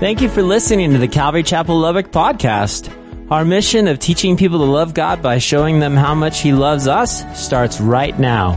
[0.00, 2.88] Thank you for listening to the Calvary Chapel Lubbock podcast.
[3.32, 6.86] Our mission of teaching people to love God by showing them how much He loves
[6.86, 8.52] us starts right now.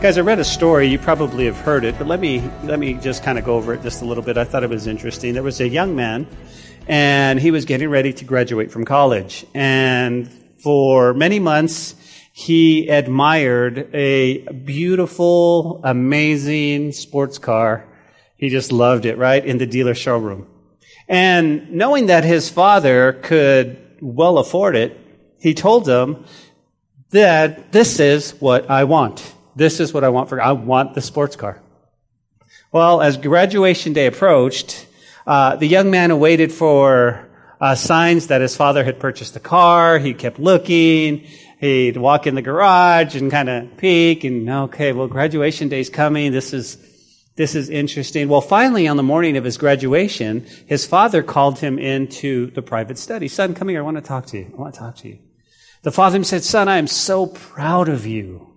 [0.00, 0.86] Guys, I read a story.
[0.86, 3.74] You probably have heard it, but let me let me just kind of go over
[3.74, 4.38] it just a little bit.
[4.38, 5.34] I thought it was interesting.
[5.34, 6.28] There was a young man,
[6.86, 11.96] and he was getting ready to graduate from college, and for many months
[12.38, 17.86] he admired a beautiful, amazing sports car.
[18.36, 19.42] He just loved it, right?
[19.42, 20.46] In the dealer showroom.
[21.08, 25.00] And knowing that his father could well afford it,
[25.40, 26.26] he told him
[27.08, 29.32] that this is what I want.
[29.56, 31.62] This is what I want for, I want the sports car.
[32.70, 34.86] Well, as graduation day approached,
[35.26, 37.30] uh, the young man awaited for
[37.62, 39.98] uh, signs that his father had purchased the car.
[39.98, 41.26] He kept looking
[41.58, 46.32] he'd walk in the garage and kind of peek and okay, well, graduation day's coming.
[46.32, 46.78] This is
[47.36, 48.28] this is interesting.
[48.28, 52.96] Well, finally, on the morning of his graduation, his father called him into the private
[52.96, 53.28] study.
[53.28, 53.80] Son, come here.
[53.80, 54.50] I want to talk to you.
[54.52, 55.18] I want to talk to you.
[55.82, 58.54] The father said, Son, I am so proud of you.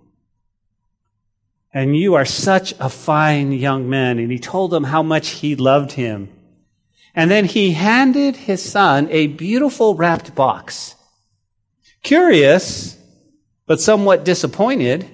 [1.72, 4.18] And you are such a fine young man.
[4.18, 6.30] And he told him how much he loved him.
[7.14, 10.94] And then he handed his son a beautiful wrapped box.
[12.02, 12.96] Curious,
[13.70, 15.08] but somewhat disappointed,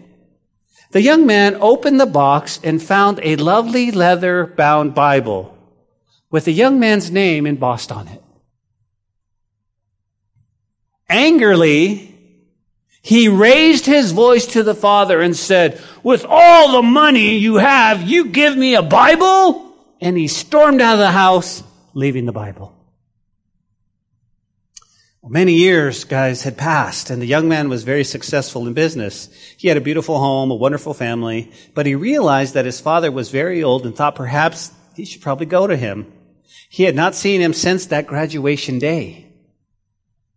[0.92, 5.54] the young man opened the box and found a lovely leather bound Bible
[6.30, 8.22] with the young man's name embossed on it.
[11.10, 12.14] Angrily,
[13.02, 18.08] he raised his voice to the father and said, with all the money you have,
[18.08, 19.76] you give me a Bible?
[20.00, 22.74] And he stormed out of the house, leaving the Bible.
[25.28, 29.28] Many years, guys, had passed, and the young man was very successful in business.
[29.56, 33.30] He had a beautiful home, a wonderful family, but he realized that his father was
[33.30, 36.12] very old and thought perhaps he should probably go to him.
[36.68, 39.26] He had not seen him since that graduation day.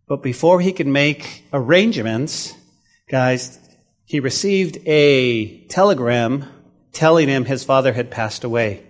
[0.08, 2.52] But before he could make arrangements,
[3.08, 3.60] guys,
[4.06, 6.46] he received a telegram
[6.92, 8.84] telling him his father had passed away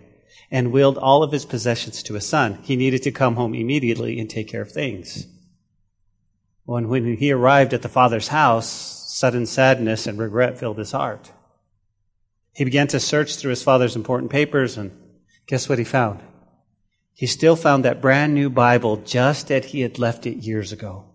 [0.51, 2.59] and willed all of his possessions to his son.
[2.63, 5.27] He needed to come home immediately and take care of things.
[6.71, 11.33] When, when he arrived at the father's house, sudden sadness and regret filled his heart.
[12.55, 14.93] He began to search through his father's important papers, and
[15.49, 16.21] guess what he found?
[17.13, 21.07] He still found that brand new Bible just as he had left it years ago.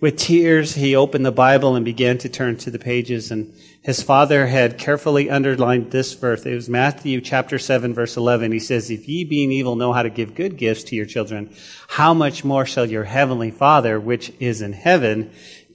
[0.00, 3.30] With tears, he opened the Bible and began to turn to the pages.
[3.30, 6.46] And his father had carefully underlined this verse.
[6.46, 8.52] It was Matthew chapter 7, verse 11.
[8.52, 11.54] He says, If ye being evil know how to give good gifts to your children,
[11.88, 15.32] how much more shall your heavenly Father, which is in heaven,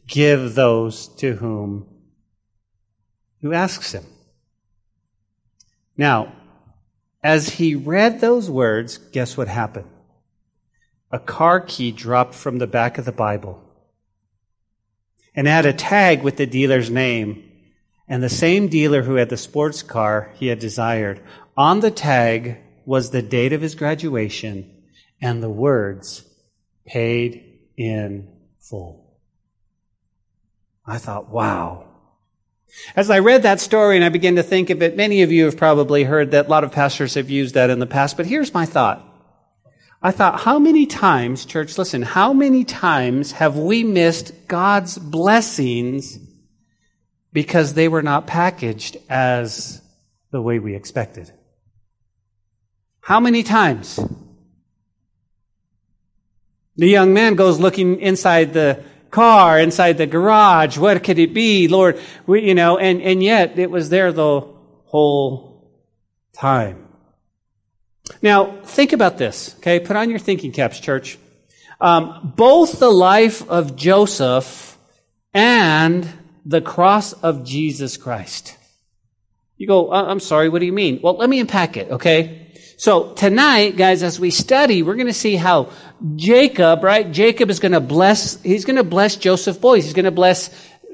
[0.07, 1.87] give those to whom
[3.41, 4.05] who asks him?
[5.97, 6.33] Now,
[7.23, 9.89] as he read those words, guess what happened?
[11.11, 13.66] A car key dropped from the back of the Bible
[15.37, 17.43] and had a tag with the dealer's name.
[18.09, 21.21] And the same dealer who had the sports car he had desired.
[21.55, 24.73] On the tag was the date of his graduation
[25.21, 26.23] and the words,
[26.85, 29.19] paid in full.
[30.85, 31.85] I thought, wow.
[32.95, 35.45] As I read that story and I began to think of it, many of you
[35.45, 38.25] have probably heard that a lot of pastors have used that in the past, but
[38.25, 39.06] here's my thought.
[40.01, 46.19] I thought, how many times, church, listen, how many times have we missed God's blessings
[47.33, 49.81] because they were not packaged as
[50.31, 51.31] the way we expected?
[53.01, 53.99] How many times?
[56.75, 60.77] The young man goes looking inside the car, inside the garage.
[60.77, 61.67] What could it be?
[61.67, 64.41] Lord, we, you know, and, and yet it was there the
[64.85, 65.71] whole
[66.33, 66.86] time.
[68.21, 69.79] Now, think about this, okay?
[69.79, 71.17] Put on your thinking caps, church.
[71.79, 74.77] Um, both the life of Joseph
[75.33, 76.07] and
[76.45, 78.57] the cross of Jesus Christ.
[79.57, 80.99] You go, uh, I'm sorry, what do you mean?
[81.03, 82.47] Well, let me unpack it, okay?
[82.77, 85.71] So tonight, guys, as we study, we're going to see how
[86.15, 87.11] Jacob, right?
[87.11, 89.83] Jacob is going to bless, he's going to bless Joseph's boys.
[89.83, 90.49] He's going to bless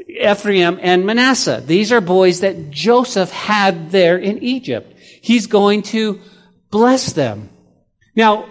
[0.08, 1.62] Ephraim and Manasseh.
[1.66, 4.98] These are boys that Joseph had there in Egypt.
[5.22, 6.22] He's going to
[6.74, 7.50] bless them.
[8.16, 8.50] Now,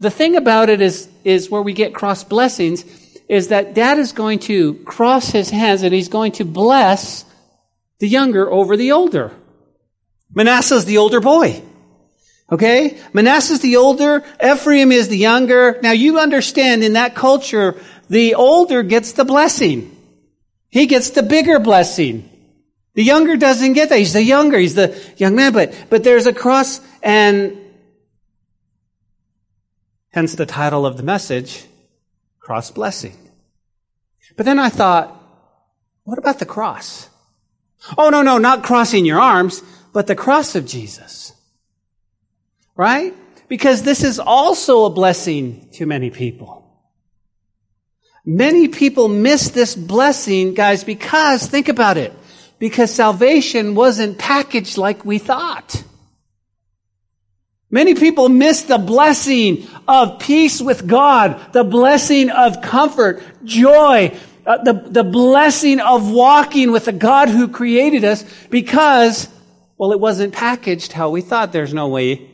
[0.00, 2.84] the thing about it is, is where we get cross blessings
[3.28, 7.24] is that dad is going to cross his hands and he's going to bless
[8.00, 9.30] the younger over the older.
[10.34, 11.62] Manasseh's the older boy.
[12.50, 12.98] Okay?
[13.12, 15.78] Manasseh's the older, Ephraim is the younger.
[15.80, 19.96] Now you understand in that culture, the older gets the blessing.
[20.70, 22.28] He gets the bigger blessing.
[22.94, 23.98] The younger doesn't get that.
[23.98, 24.58] He's the younger.
[24.58, 25.52] He's the young man.
[25.52, 27.56] But, but there's a cross and
[30.10, 31.64] hence the title of the message,
[32.38, 33.16] Cross Blessing.
[34.36, 35.16] But then I thought,
[36.04, 37.08] what about the cross?
[37.96, 39.62] Oh, no, no, not crossing your arms,
[39.92, 41.32] but the cross of Jesus.
[42.76, 43.14] Right?
[43.48, 46.60] Because this is also a blessing to many people.
[48.24, 52.12] Many people miss this blessing, guys, because, think about it,
[52.58, 55.82] because salvation wasn't packaged like we thought.
[57.70, 64.64] Many people miss the blessing of peace with God, the blessing of comfort, joy, uh,
[64.64, 69.28] the, the blessing of walking with the God who created us because,
[69.78, 71.52] well, it wasn't packaged how we thought.
[71.52, 72.30] There's no way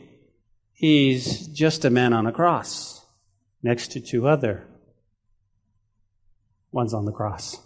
[0.73, 3.05] he's just a man on a cross
[3.61, 4.65] next to two other
[6.71, 7.57] ones on the cross.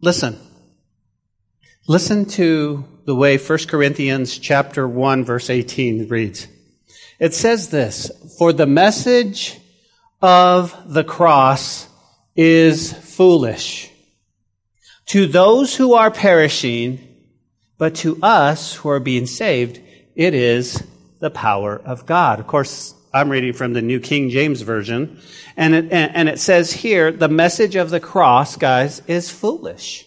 [0.00, 0.38] Listen.
[1.88, 6.48] Listen to the way 1 Corinthians chapter 1 verse 18 reads.
[7.20, 9.60] It says this, for the message
[10.20, 11.86] of the cross
[12.34, 13.92] is foolish
[15.06, 16.98] to those who are perishing,
[17.78, 19.80] but to us who are being saved,
[20.16, 20.82] it is
[21.20, 22.40] the power of God.
[22.40, 25.20] Of course, I'm reading from the New King James Version,
[25.56, 30.05] and it, and it says here, the message of the cross, guys, is foolish.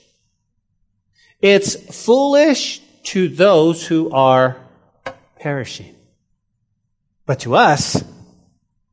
[1.41, 1.75] It's
[2.05, 4.57] foolish to those who are
[5.39, 5.95] perishing.
[7.25, 8.03] But to us,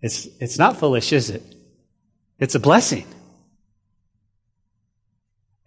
[0.00, 1.42] it's, it's not foolish, is it?
[2.38, 3.06] It's a blessing.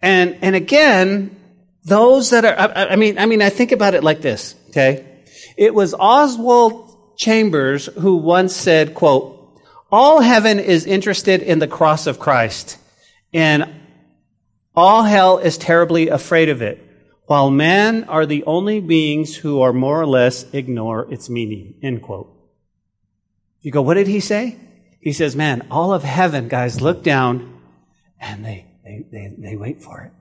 [0.00, 1.36] And, and again,
[1.84, 5.22] those that are, I, I mean, I mean, I think about it like this, okay?
[5.56, 9.36] It was Oswald Chambers who once said, quote,
[9.92, 12.78] all heaven is interested in the cross of Christ,
[13.32, 13.79] and
[14.80, 16.82] all hell is terribly afraid of it,
[17.26, 22.02] while men are the only beings who are more or less ignore its meaning, end
[22.02, 22.34] quote.
[23.60, 24.56] You go, what did he say?
[25.00, 27.60] He says, man, all of heaven, guys, look down
[28.18, 30.12] and they, they, they, they wait for it.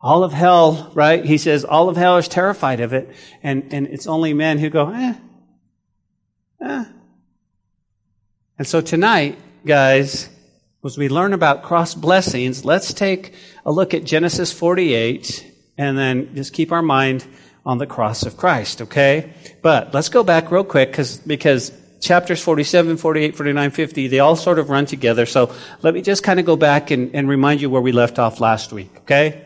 [0.00, 1.24] All of hell, right?
[1.24, 3.14] He says, all of hell is terrified of it.
[3.42, 5.14] And, and it's only men who go, eh,
[6.62, 6.84] eh.
[8.58, 10.28] And so tonight, guys,
[10.84, 13.34] as we learn about cross blessings, let's take
[13.64, 17.24] a look at Genesis 48 and then just keep our mind
[17.64, 19.32] on the cross of Christ, okay?
[19.62, 24.36] But let's go back real quick because, because chapters 47, 48, 49, 50, they all
[24.36, 25.24] sort of run together.
[25.24, 28.18] So let me just kind of go back and, and remind you where we left
[28.18, 29.42] off last week, okay?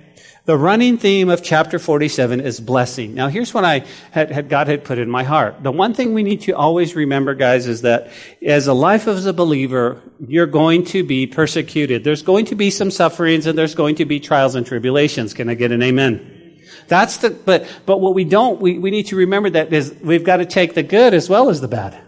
[0.49, 3.15] The running theme of chapter 47 is blessing.
[3.15, 5.63] Now, here's what I had, had, God had put in my heart.
[5.63, 8.11] The one thing we need to always remember, guys, is that
[8.41, 12.03] as a life as a believer, you're going to be persecuted.
[12.03, 15.35] There's going to be some sufferings and there's going to be trials and tribulations.
[15.35, 16.59] Can I get an amen?
[16.87, 20.25] That's the, but, but what we don't, we, we need to remember that is we've
[20.25, 22.01] got to take the good as well as the bad.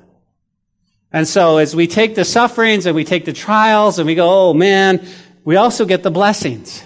[1.12, 4.48] And so as we take the sufferings and we take the trials and we go,
[4.48, 5.06] oh man,
[5.44, 6.82] we also get the blessings.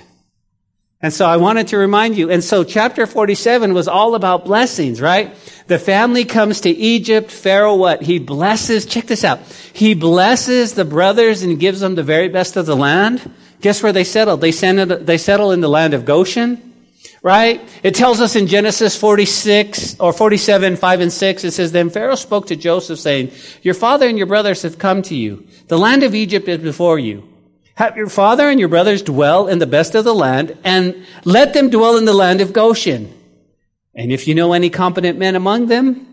[1.05, 2.31] And so I wanted to remind you.
[2.31, 5.37] And so chapter 47 was all about blessings, right?
[5.67, 7.31] The family comes to Egypt.
[7.31, 8.01] Pharaoh what?
[8.01, 9.41] He blesses, check this out.
[9.75, 13.31] He blesses the brothers and gives them the very best of the land.
[13.61, 14.41] Guess where they settled?
[14.41, 16.71] They, settled, they settle in the land of Goshen
[17.23, 17.63] right?
[17.83, 22.17] It tells us in Genesis 46 or 47, 5 and 6, it says, Then Pharaoh
[22.17, 25.47] spoke to Joseph saying, Your father and your brothers have come to you.
[25.69, 27.27] The land of Egypt is before you.
[27.77, 31.55] Have your father and your brothers dwell in the best of the land and let
[31.55, 33.13] them dwell in the land of Goshen.
[33.95, 36.07] And if you know any competent men among them,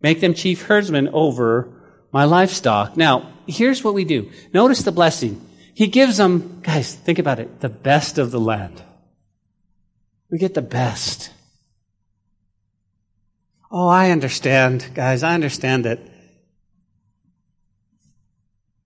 [0.00, 1.72] make them chief herdsmen over
[2.12, 2.96] my livestock.
[2.96, 4.30] Now, here's what we do.
[4.52, 5.44] Notice the blessing.
[5.74, 8.82] He gives them, guys, think about it, the best of the land.
[10.30, 11.30] We get the best.
[13.70, 15.22] Oh, I understand, guys.
[15.22, 16.00] I understand that,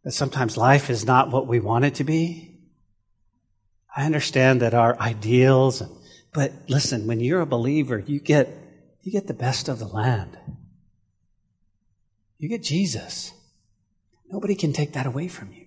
[0.04, 2.58] that sometimes life is not what we want it to be.
[3.94, 5.82] I understand that our ideals,
[6.32, 8.48] but listen, when you're a believer, you get,
[9.02, 10.36] you get the best of the land.
[12.38, 13.32] You get Jesus.
[14.30, 15.66] Nobody can take that away from you.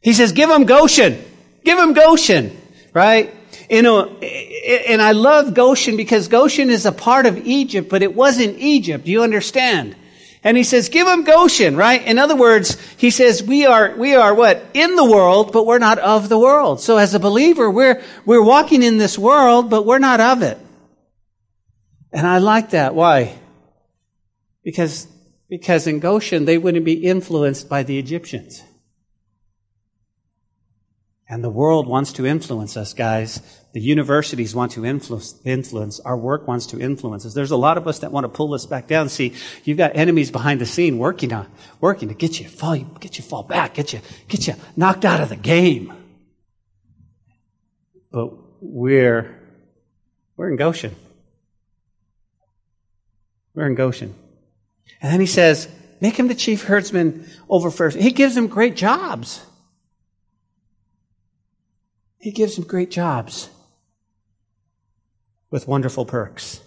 [0.00, 1.22] He says, give them Goshen.
[1.64, 2.60] Give them Goshen,
[2.92, 3.34] right?
[3.70, 8.14] You know, and I love Goshen because Goshen is a part of Egypt, but it
[8.14, 9.06] wasn't Egypt.
[9.06, 9.96] You understand?
[10.44, 12.04] And he says, give them Goshen, right?
[12.04, 14.64] In other words, he says, we are, we are what?
[14.72, 16.80] In the world, but we're not of the world.
[16.80, 20.58] So as a believer, we're, we're walking in this world, but we're not of it.
[22.12, 22.94] And I like that.
[22.94, 23.36] Why?
[24.62, 25.08] Because,
[25.48, 28.62] because in Goshen, they wouldn't be influenced by the Egyptians.
[31.30, 33.42] And the world wants to influence us, guys.
[33.72, 36.00] The universities want to influence, influence.
[36.00, 37.34] Our work wants to influence us.
[37.34, 39.10] There's a lot of us that want to pull us back down.
[39.10, 41.46] See, you've got enemies behind the scene working on,
[41.82, 45.20] working to get you fall, get you fall back, get you, get you knocked out
[45.20, 45.92] of the game.
[48.10, 48.32] But
[48.62, 49.38] we're,
[50.34, 50.96] we're in Goshen.
[53.54, 54.14] We're in Goshen.
[55.02, 55.68] And then he says,
[56.00, 57.98] make him the chief herdsman over first.
[57.98, 59.44] He gives him great jobs.
[62.18, 63.48] He gives him great jobs
[65.50, 66.60] with wonderful perks.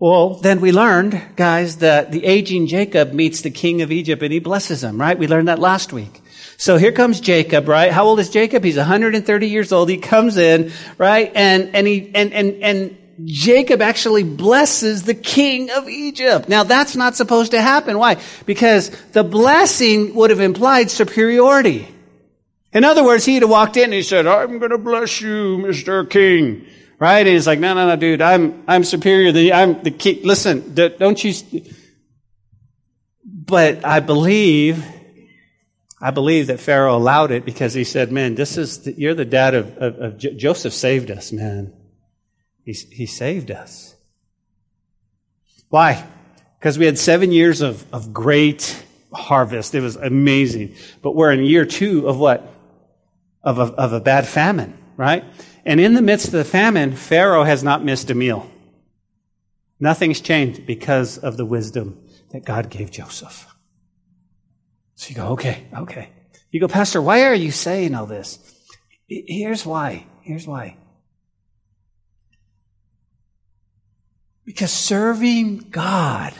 [0.00, 4.32] Well, then we learned, guys, that the aging Jacob meets the king of Egypt and
[4.32, 5.18] he blesses him, right?
[5.18, 6.20] We learned that last week.
[6.56, 7.90] So here comes Jacob, right?
[7.90, 8.62] How old is Jacob?
[8.62, 9.88] He's 130 years old.
[9.88, 11.32] He comes in, right?
[11.34, 16.48] And, and he, and, and, and Jacob actually blesses the king of Egypt.
[16.48, 17.98] Now that's not supposed to happen.
[17.98, 18.18] Why?
[18.46, 21.88] Because the blessing would have implied superiority.
[22.72, 25.58] In other words, he'd have walked in and he said, I'm going to bless you,
[25.58, 26.08] Mr.
[26.08, 26.66] King.
[26.98, 27.20] Right?
[27.20, 29.28] And he's like, no, no, no, dude, I'm, I'm superior.
[29.54, 30.20] I'm the king.
[30.24, 31.32] Listen, don't you,
[33.24, 34.84] but I believe,
[36.00, 39.24] I believe that Pharaoh allowed it because he said, man, this is, the, you're the
[39.24, 41.72] dad of, of, of Joseph saved us, man.
[42.64, 43.94] He, he saved us.
[45.68, 46.04] Why?
[46.58, 49.74] Because we had seven years of, of great harvest.
[49.74, 50.74] It was amazing.
[51.00, 52.54] But we're in year two of what?
[53.42, 55.24] Of a, of a bad famine, right?
[55.64, 58.50] And in the midst of the famine, Pharaoh has not missed a meal.
[59.80, 63.46] Nothing's changed because of the wisdom that God gave Joseph.
[64.96, 66.10] So you go, okay, okay.
[66.50, 68.38] You go, Pastor, why are you saying all this?
[69.06, 70.06] Here's why.
[70.22, 70.76] Here's why.
[74.44, 76.32] Because serving God,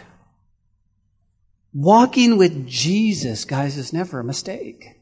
[1.72, 4.97] walking with Jesus, guys, is never a mistake.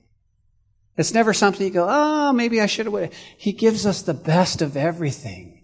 [0.97, 3.13] It's never something you go, oh, maybe I should have.
[3.37, 5.63] He gives us the best of everything.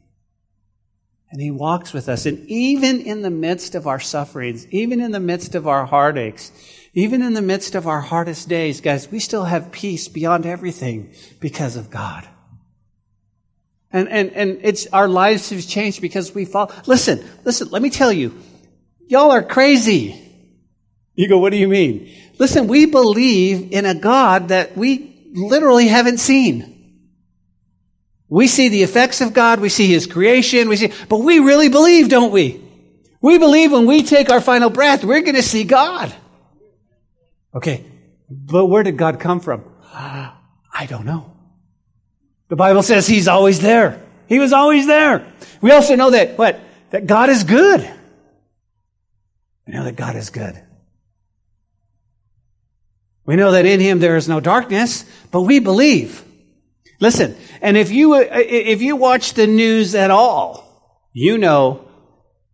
[1.30, 2.26] And He walks with us.
[2.26, 6.52] And even in the midst of our sufferings, even in the midst of our heartaches,
[6.92, 11.14] even in the midst of our hardest days, guys, we still have peace beyond everything
[11.40, 12.28] because of God.
[13.90, 16.70] And, and, and it's, our lives have changed because we fall.
[16.86, 18.38] Listen, listen, let me tell you,
[19.06, 20.18] y'all are crazy.
[21.14, 22.14] You go, what do you mean?
[22.38, 26.68] Listen, we believe in a God that we literally haven't seen.
[28.28, 31.68] We see the effects of God, we see His creation, we see, but we really
[31.68, 32.62] believe, don't we?
[33.20, 36.14] We believe when we take our final breath, we're going to see God.
[37.54, 37.84] Okay,
[38.30, 39.64] but where did God come from?
[39.92, 41.36] I don't know.
[42.48, 44.02] The Bible says he's always there.
[44.26, 45.30] He was always there.
[45.60, 46.58] We also know that, what?
[46.90, 47.80] That God is good.
[49.66, 50.60] We know that God is good.
[53.24, 56.24] We know that in him there is no darkness, but we believe.
[57.00, 61.88] Listen, and if you, uh, if you watch the news at all, you know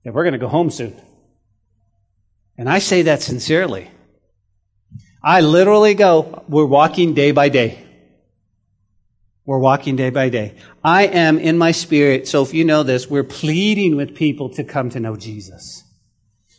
[0.05, 0.99] that we're going to go home soon.
[2.57, 3.91] And I say that sincerely.
[5.23, 7.85] I literally go, we're walking day by day.
[9.45, 10.57] We're walking day by day.
[10.83, 14.65] I am in my spirit, so if you know this, we're pleading with people to
[14.65, 15.85] come to know Jesus.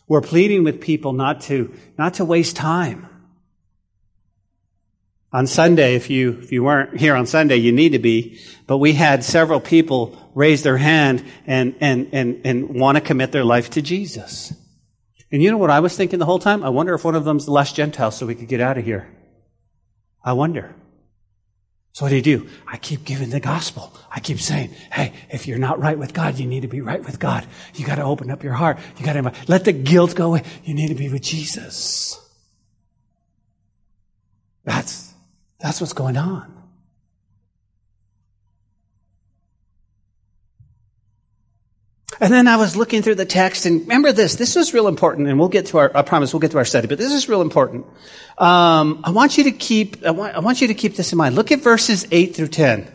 [0.07, 3.08] We're pleading with people not to, not to waste time.
[5.31, 8.79] On Sunday, if you, if you weren't here on Sunday, you need to be, but
[8.79, 13.43] we had several people raise their hand and, and, and, and want to commit their
[13.43, 14.53] life to Jesus.
[15.31, 16.63] And you know what I was thinking the whole time?
[16.63, 18.85] I wonder if one of them's the last Gentile so we could get out of
[18.85, 19.07] here.
[20.23, 20.73] I wonder.
[21.93, 22.49] So what do you do?
[22.67, 23.95] I keep giving the gospel.
[24.09, 27.03] I keep saying, hey, if you're not right with God, you need to be right
[27.03, 27.45] with God.
[27.75, 28.79] You got to open up your heart.
[28.97, 30.43] You got to let the guilt go away.
[30.63, 32.19] You need to be with Jesus.
[34.63, 35.08] That's,
[35.59, 36.55] that's what's going on.
[42.21, 44.35] And then I was looking through the text, and remember this.
[44.35, 45.91] This is real important, and we'll get to our.
[45.95, 47.85] I promise we'll get to our study, but this is real important.
[48.37, 50.05] Um, I want you to keep.
[50.05, 51.35] I want, I want you to keep this in mind.
[51.35, 52.91] Look at verses eight through ten.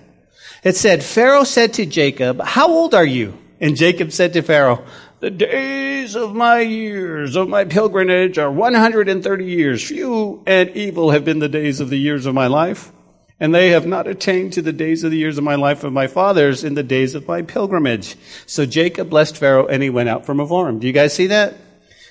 [0.63, 4.85] It said, Pharaoh said to Jacob, "How old are you?" And Jacob said to Pharaoh,
[5.25, 9.83] "The days of my years of my pilgrimage are one hundred and thirty years.
[9.83, 12.93] Few and evil have been the days of the years of my life."
[13.41, 15.95] and they have not attained to the days of the years of my life of
[15.95, 18.17] my fathers in the days of my pilgrimage.
[18.45, 20.71] So Jacob blessed Pharaoh and he went out from before.
[20.71, 21.55] Do you guys see that?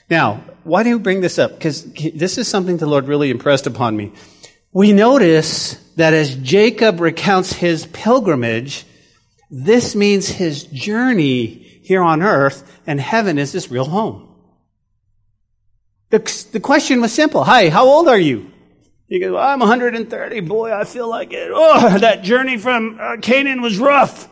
[0.09, 1.51] Now, why do you bring this up?
[1.51, 4.11] Because this is something the Lord really impressed upon me.
[4.73, 8.85] We notice that as Jacob recounts his pilgrimage,
[9.51, 14.29] this means his journey here on earth and heaven is his real home.
[16.09, 17.43] The, the question was simple.
[17.43, 18.51] Hi, how old are you?
[19.07, 20.39] He goes, I'm 130.
[20.41, 21.51] Boy, I feel like it.
[21.53, 24.29] Oh, that journey from uh, Canaan was rough.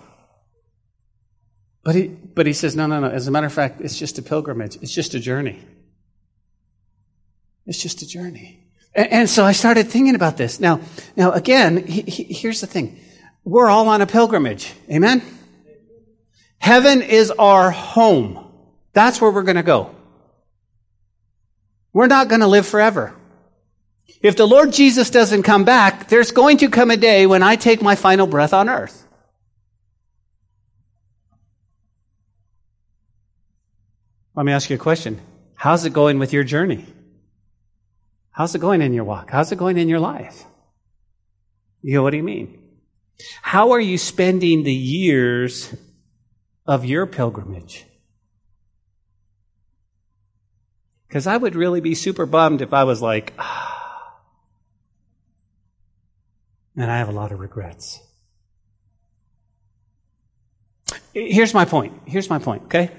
[1.83, 3.09] But he, but he says, no, no, no.
[3.09, 4.77] As a matter of fact, it's just a pilgrimage.
[4.77, 5.59] It's just a journey.
[7.65, 8.63] It's just a journey.
[8.93, 10.59] And, and so I started thinking about this.
[10.59, 10.81] Now,
[11.15, 12.99] now again, he, he, here's the thing.
[13.43, 14.73] We're all on a pilgrimage.
[14.89, 15.21] Amen?
[16.61, 18.47] Heaven is our home.
[18.93, 19.95] That's where we're going to go.
[21.91, 23.15] We're not going to live forever.
[24.21, 27.55] If the Lord Jesus doesn't come back, there's going to come a day when I
[27.55, 29.07] take my final breath on earth.
[34.35, 35.19] Let me ask you a question.
[35.55, 36.85] How's it going with your journey?
[38.29, 39.31] How's it going in your walk?
[39.31, 40.43] How's it going in your life?
[41.81, 42.61] You know what do you mean?
[43.41, 45.73] How are you spending the years
[46.65, 47.85] of your pilgrimage?
[51.07, 54.17] Because I would really be super bummed if I was like, ah,
[56.77, 57.99] and I have a lot of regrets.
[61.13, 61.93] Here's my point.
[62.05, 62.91] Here's my point, okay?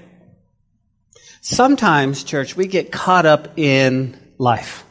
[1.41, 4.83] Sometimes, church, we get caught up in life.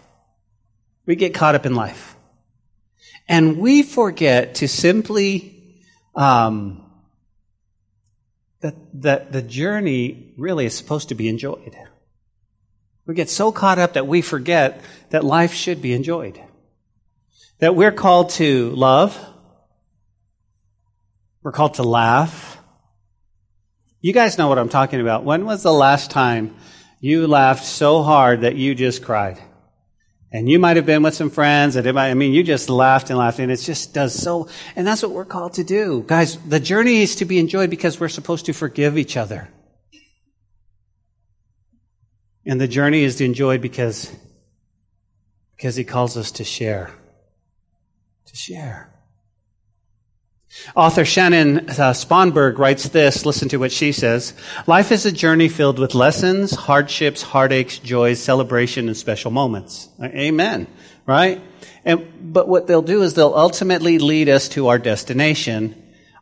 [1.07, 2.17] We get caught up in life.
[3.29, 5.81] And we forget to simply,
[6.15, 6.85] um,
[8.63, 11.77] that, that the journey really is supposed to be enjoyed.
[13.07, 16.41] We get so caught up that we forget that life should be enjoyed.
[17.59, 19.19] That we're called to love.
[21.43, 22.59] We're called to laugh.
[24.01, 25.25] You guys know what I'm talking about.
[25.25, 26.57] When was the last time
[27.01, 29.39] you laughed so hard that you just cried?
[30.35, 32.71] And you might have been with some friends, and it might, I mean, you just
[32.71, 34.49] laughed and laughed, and it just does so.
[34.75, 36.39] And that's what we're called to do, guys.
[36.39, 39.49] The journey is to be enjoyed because we're supposed to forgive each other,
[42.47, 44.11] and the journey is to enjoy because
[45.57, 46.91] because He calls us to share,
[48.25, 48.89] to share.
[50.77, 53.25] Author Shannon uh, Sponberg writes this.
[53.25, 54.35] Listen to what she says.
[54.67, 59.89] Life is a journey filled with lessons, hardships, heartaches, joys, celebration, and special moments.
[60.03, 60.67] Amen.
[61.07, 61.41] Right?
[61.85, 65.75] And, but what they'll do is they'll ultimately lead us to our destination,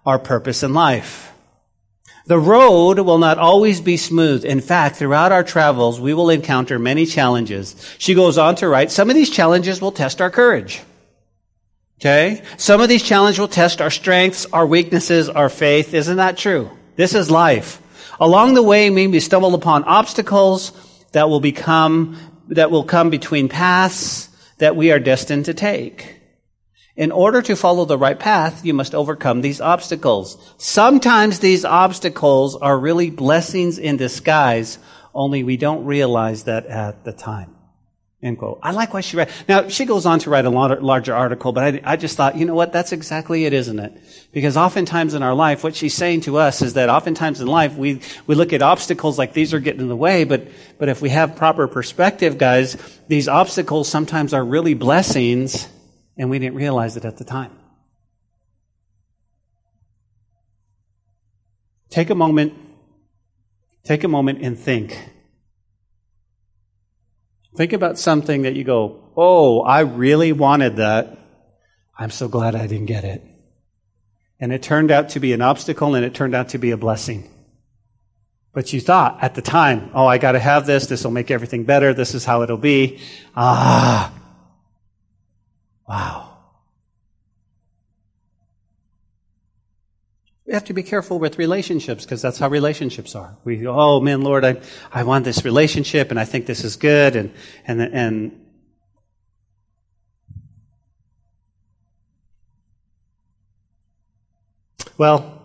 [0.06, 1.32] our purpose in life.
[2.26, 4.44] The road will not always be smooth.
[4.44, 7.74] In fact, throughout our travels, we will encounter many challenges.
[7.98, 10.82] She goes on to write, some of these challenges will test our courage.
[12.00, 12.42] Okay?
[12.56, 15.92] Some of these challenges will test our strengths, our weaknesses, our faith.
[15.92, 16.70] Isn't that true?
[16.96, 17.80] This is life.
[18.18, 20.72] Along the way, we stumble upon obstacles
[21.12, 26.16] that will become, that will come between paths that we are destined to take.
[26.96, 30.36] In order to follow the right path, you must overcome these obstacles.
[30.58, 34.78] Sometimes these obstacles are really blessings in disguise,
[35.14, 37.56] only we don't realize that at the time.
[38.22, 38.58] End quote.
[38.62, 39.30] I like what she read.
[39.48, 42.44] Now, she goes on to write a larger article, but I, I, just thought, you
[42.44, 42.70] know what?
[42.70, 43.98] That's exactly it, isn't it?
[44.30, 47.76] Because oftentimes in our life, what she's saying to us is that oftentimes in life,
[47.76, 51.00] we, we look at obstacles like these are getting in the way, but, but if
[51.00, 52.76] we have proper perspective, guys,
[53.08, 55.66] these obstacles sometimes are really blessings,
[56.18, 57.52] and we didn't realize it at the time.
[61.88, 62.52] Take a moment,
[63.82, 64.96] take a moment and think.
[67.56, 71.18] Think about something that you go, oh, I really wanted that.
[71.98, 73.22] I'm so glad I didn't get it.
[74.38, 76.76] And it turned out to be an obstacle and it turned out to be a
[76.76, 77.28] blessing.
[78.52, 80.86] But you thought at the time, oh, I got to have this.
[80.86, 81.92] This will make everything better.
[81.92, 83.00] This is how it'll be.
[83.36, 84.12] Ah.
[85.88, 86.29] Wow.
[90.50, 93.36] We have to be careful with relationships because that's how relationships are.
[93.44, 94.60] We, oh man, Lord, I,
[94.92, 97.32] I want this relationship and I think this is good and,
[97.68, 98.46] and, and,
[104.98, 105.40] well,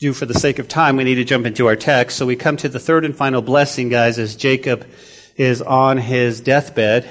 [0.00, 2.18] due for the sake of time, we need to jump into our text.
[2.18, 4.84] So we come to the third and final blessing, guys, as Jacob
[5.36, 7.08] is on his deathbed.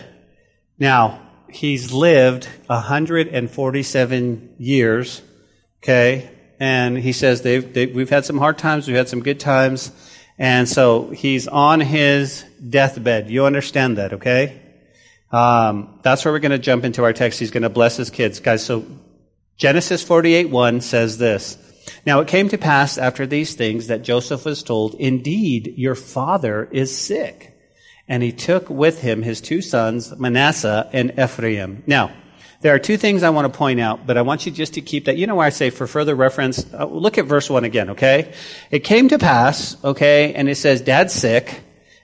[0.78, 5.22] Now, he's lived 147 years,
[5.82, 6.32] okay?
[6.60, 9.92] And he says they've, they, we've had some hard times, we've had some good times,
[10.38, 13.30] and so he's on his deathbed.
[13.30, 14.62] You understand that, okay?
[15.32, 17.40] Um, that's where we're going to jump into our text.
[17.40, 18.66] He's going to bless his kids, guys.
[18.66, 18.86] So
[19.58, 21.58] Genesis 48 1 says this.
[22.06, 26.68] Now it came to pass after these things that Joseph was told, Indeed, your father
[26.72, 27.56] is sick.
[28.08, 31.84] And he took with him his two sons, Manasseh and Ephraim.
[31.86, 32.12] Now,
[32.62, 34.82] there are two things I want to point out, but I want you just to
[34.82, 35.18] keep that.
[35.18, 38.34] You know where I say for further reference, uh, look at verse 1 again, okay?
[38.70, 41.62] It came to pass, okay, and it says, Dad's sick,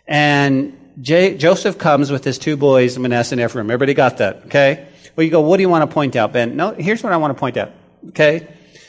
[0.07, 3.69] and J- Joseph comes with his two boys, Manasseh and Ephraim.
[3.69, 4.87] Everybody got that, okay?
[5.15, 6.55] Well, you go, what do you want to point out, Ben?
[6.55, 7.71] No, here's what I want to point out,
[8.09, 8.47] okay?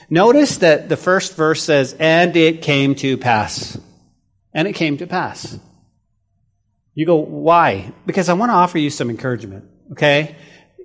[0.09, 3.76] Notice that the first verse says, and it came to pass.
[4.55, 5.59] And it came to pass.
[6.94, 7.92] You go, why?
[8.07, 10.37] Because I want to offer you some encouragement, okay?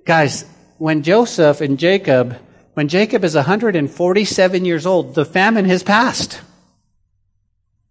[0.06, 0.44] Guys,
[0.82, 2.36] when Joseph and Jacob,
[2.74, 6.42] when Jacob is 147 years old, the famine has passed.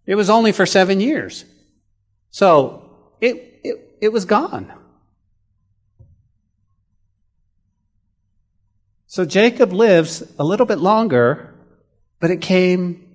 [0.06, 1.44] It was only for seven years.
[2.30, 4.72] So, it, it, it was gone.
[9.06, 11.54] So Jacob lives a little bit longer,
[12.18, 13.06] but it came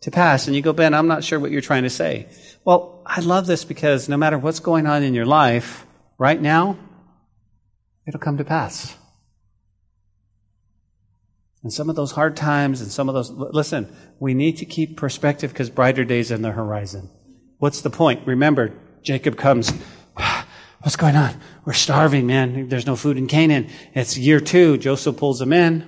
[0.00, 0.48] to pass.
[0.48, 2.26] And you go, Ben, I'm not sure what you're trying to say.
[2.64, 5.86] Well, I love this because no matter what's going on in your life
[6.18, 6.76] right now,
[8.08, 8.96] it'll come to pass.
[11.62, 14.96] And some of those hard times and some of those, listen, we need to keep
[14.96, 17.10] perspective because brighter days in the horizon.
[17.58, 18.26] What's the point?
[18.26, 19.70] Remember, Jacob comes,
[20.80, 21.38] what's going on?
[21.66, 22.68] We're starving, man.
[22.68, 23.68] There's no food in Canaan.
[23.94, 24.78] It's year two.
[24.78, 25.86] Joseph pulls them in.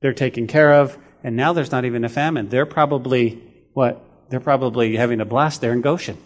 [0.00, 0.96] They're taken care of.
[1.24, 2.48] And now there's not even a famine.
[2.48, 4.00] They're probably, what?
[4.28, 6.18] They're probably having a blast there in Goshen.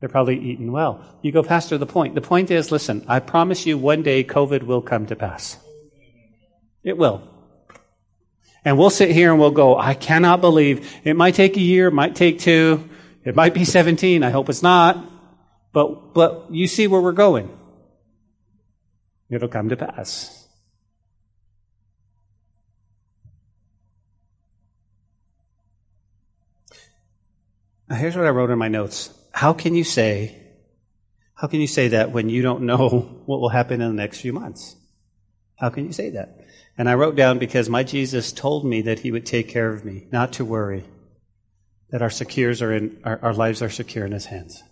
[0.00, 1.02] They're probably eating well.
[1.22, 2.14] You go past the point.
[2.14, 5.56] The point is, listen, I promise you one day COVID will come to pass.
[6.82, 7.22] It will.
[8.64, 11.88] And we'll sit here and we'll go, I cannot believe it might take a year,
[11.88, 12.88] it might take two,
[13.24, 14.22] it might be 17.
[14.22, 15.12] I hope it's not.
[15.72, 17.50] But, but you see where we're going.
[19.28, 20.46] It'll come to pass.
[27.88, 29.12] Now here's what I wrote in my notes.
[29.32, 30.40] How can you say,
[31.34, 32.88] how can you say that when you don't know
[33.26, 34.76] what will happen in the next few months?
[35.56, 36.43] How can you say that?
[36.76, 39.84] And I wrote down because my Jesus told me that he would take care of
[39.84, 40.84] me, not to worry,
[41.90, 44.62] that our secures are in, our, our lives are secure in his hands.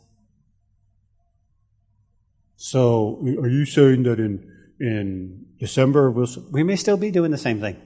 [2.57, 7.38] So, are you saying that in, in December we'll, we may still be doing the
[7.38, 7.77] same thing?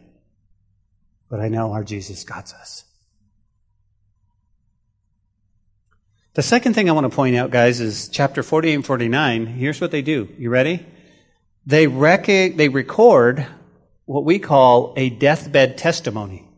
[1.29, 2.85] But I know our Jesus got us.
[6.35, 9.47] The second thing I want to point out, guys, is chapter 48 and 49.
[9.47, 10.29] Here's what they do.
[10.37, 10.87] You ready?
[11.65, 13.47] They, rec- they record
[14.07, 16.49] what we call a deathbed testimony.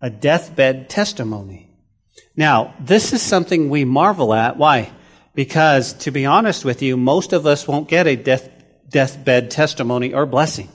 [0.00, 1.70] A deathbed testimony.
[2.36, 4.56] Now, this is something we marvel at.
[4.56, 4.90] Why?
[5.34, 8.48] Because, to be honest with you, most of us won't get a death,
[8.88, 10.68] deathbed testimony or blessing.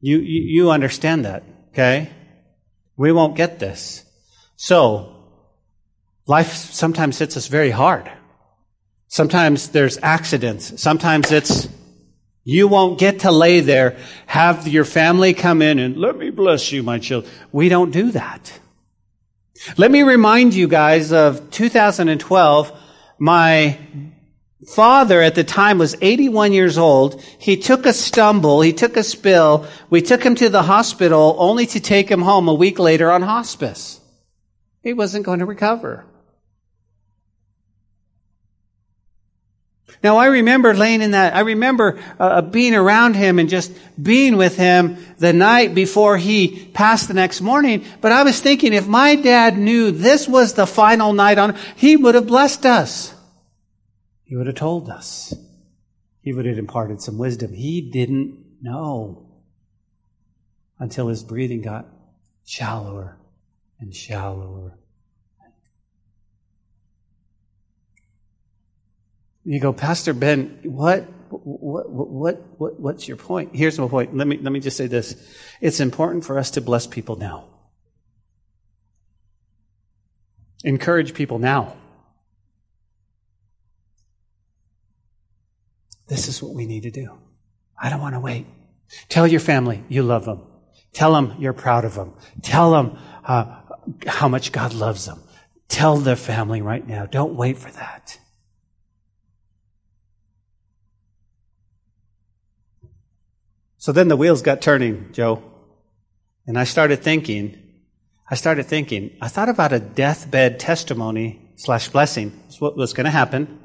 [0.00, 2.10] You, you, you understand that, okay?
[2.96, 4.04] We won't get this.
[4.56, 5.16] So,
[6.26, 8.10] life sometimes hits us very hard.
[9.08, 10.80] Sometimes there's accidents.
[10.80, 11.68] Sometimes it's
[12.44, 16.70] you won't get to lay there, have your family come in and let me bless
[16.70, 17.32] you, my children.
[17.52, 18.60] We don't do that.
[19.78, 22.80] Let me remind you guys of 2012.
[23.18, 23.78] My
[24.68, 27.22] father at the time was 81 years old.
[27.38, 28.60] He took a stumble.
[28.60, 29.66] He took a spill.
[29.88, 33.22] We took him to the hospital only to take him home a week later on
[33.22, 34.00] hospice.
[34.82, 36.04] He wasn't going to recover.
[40.04, 44.36] Now I remember laying in that, I remember uh, being around him and just being
[44.36, 47.86] with him the night before he passed the next morning.
[48.02, 51.96] But I was thinking if my dad knew this was the final night on, he
[51.96, 53.14] would have blessed us.
[54.24, 55.32] He would have told us.
[56.20, 57.54] He would have imparted some wisdom.
[57.54, 59.26] He didn't know
[60.78, 61.86] until his breathing got
[62.44, 63.16] shallower
[63.80, 64.76] and shallower
[69.44, 73.54] You go, Pastor Ben, what, what, what, what, what's your point?
[73.54, 74.16] Here's my point.
[74.16, 75.16] Let me, let me just say this.
[75.60, 77.48] It's important for us to bless people now.
[80.64, 81.76] Encourage people now.
[86.08, 87.18] This is what we need to do.
[87.80, 88.46] I don't want to wait.
[89.08, 90.42] Tell your family you love them.
[90.94, 92.14] Tell them you're proud of them.
[92.42, 93.60] Tell them uh,
[94.06, 95.20] how much God loves them.
[95.68, 97.04] Tell their family right now.
[97.04, 98.18] Don't wait for that.
[103.84, 105.42] So then the wheels got turning, Joe.
[106.46, 107.62] And I started thinking,
[108.26, 112.32] I started thinking, I thought about a deathbed testimony slash blessing.
[112.44, 113.60] That's what was going to happen.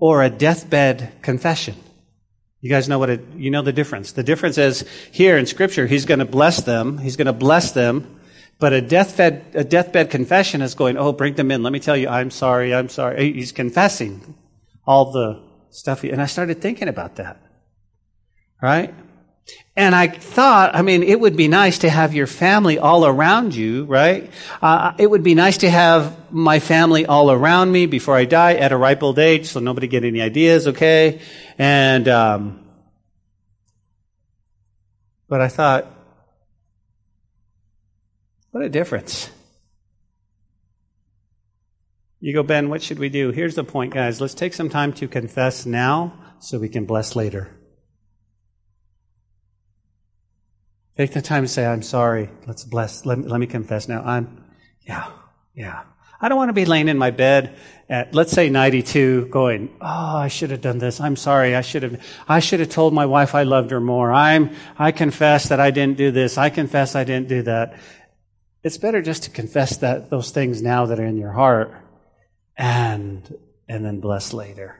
[0.00, 1.76] Or a deathbed confession.
[2.62, 4.10] You guys know what it, you know the difference.
[4.10, 6.98] The difference is here in scripture, he's going to bless them.
[6.98, 8.18] He's going to bless them.
[8.58, 11.62] But a deathbed, a deathbed confession is going, oh, bring them in.
[11.62, 13.32] Let me tell you, I'm sorry, I'm sorry.
[13.32, 14.34] He's confessing
[14.84, 16.02] all the stuff.
[16.02, 17.40] And I started thinking about that.
[18.60, 18.92] Right?
[19.74, 23.54] And I thought, I mean, it would be nice to have your family all around
[23.54, 24.30] you, right?
[24.60, 28.54] Uh, it would be nice to have my family all around me before I die
[28.54, 31.22] at a ripe old age, so nobody get any ideas, okay?
[31.56, 32.60] And, um,
[35.26, 35.90] but I thought,
[38.50, 39.30] what a difference.
[42.20, 43.30] You go, Ben, what should we do?
[43.30, 44.20] Here's the point, guys.
[44.20, 47.50] Let's take some time to confess now so we can bless later.
[51.02, 52.30] Take the time to say, I'm sorry.
[52.46, 53.04] Let's bless.
[53.04, 54.04] Let me, let me confess now.
[54.04, 54.44] I'm,
[54.86, 55.10] yeah,
[55.52, 55.82] yeah.
[56.20, 57.56] I don't want to be laying in my bed
[57.88, 61.00] at, let's say 92 going, oh, I should have done this.
[61.00, 61.56] I'm sorry.
[61.56, 64.12] I should have, I should have told my wife I loved her more.
[64.12, 66.38] I'm, I confess that I didn't do this.
[66.38, 67.74] I confess I didn't do that.
[68.62, 71.74] It's better just to confess that, those things now that are in your heart
[72.56, 73.28] and,
[73.68, 74.78] and then bless later.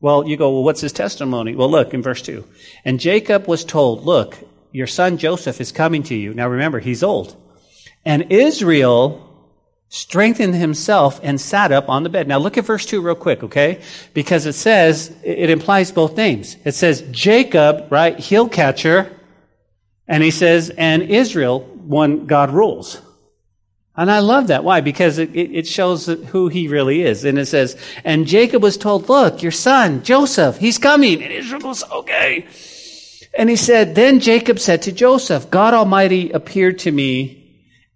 [0.00, 1.54] Well, you go, well, what's his testimony?
[1.54, 2.44] Well, look in verse 2.
[2.84, 4.36] And Jacob was told, look,
[4.72, 6.34] your son Joseph is coming to you.
[6.34, 7.36] Now remember, he's old.
[8.04, 9.28] And Israel
[9.88, 12.26] strengthened himself and sat up on the bed.
[12.26, 13.82] Now look at verse 2 real quick, okay?
[14.14, 16.56] Because it says, it implies both names.
[16.64, 19.14] It says Jacob, right, heel catcher,
[20.08, 23.00] and he says, and Israel, one God rules.
[23.94, 24.64] And I love that.
[24.64, 24.80] Why?
[24.80, 27.24] Because it, it shows who he really is.
[27.26, 31.22] And it says, and Jacob was told, look, your son, Joseph, he's coming.
[31.22, 32.46] And Israel goes, okay.
[33.34, 37.42] And he said, Then Jacob said to Joseph, God Almighty appeared to me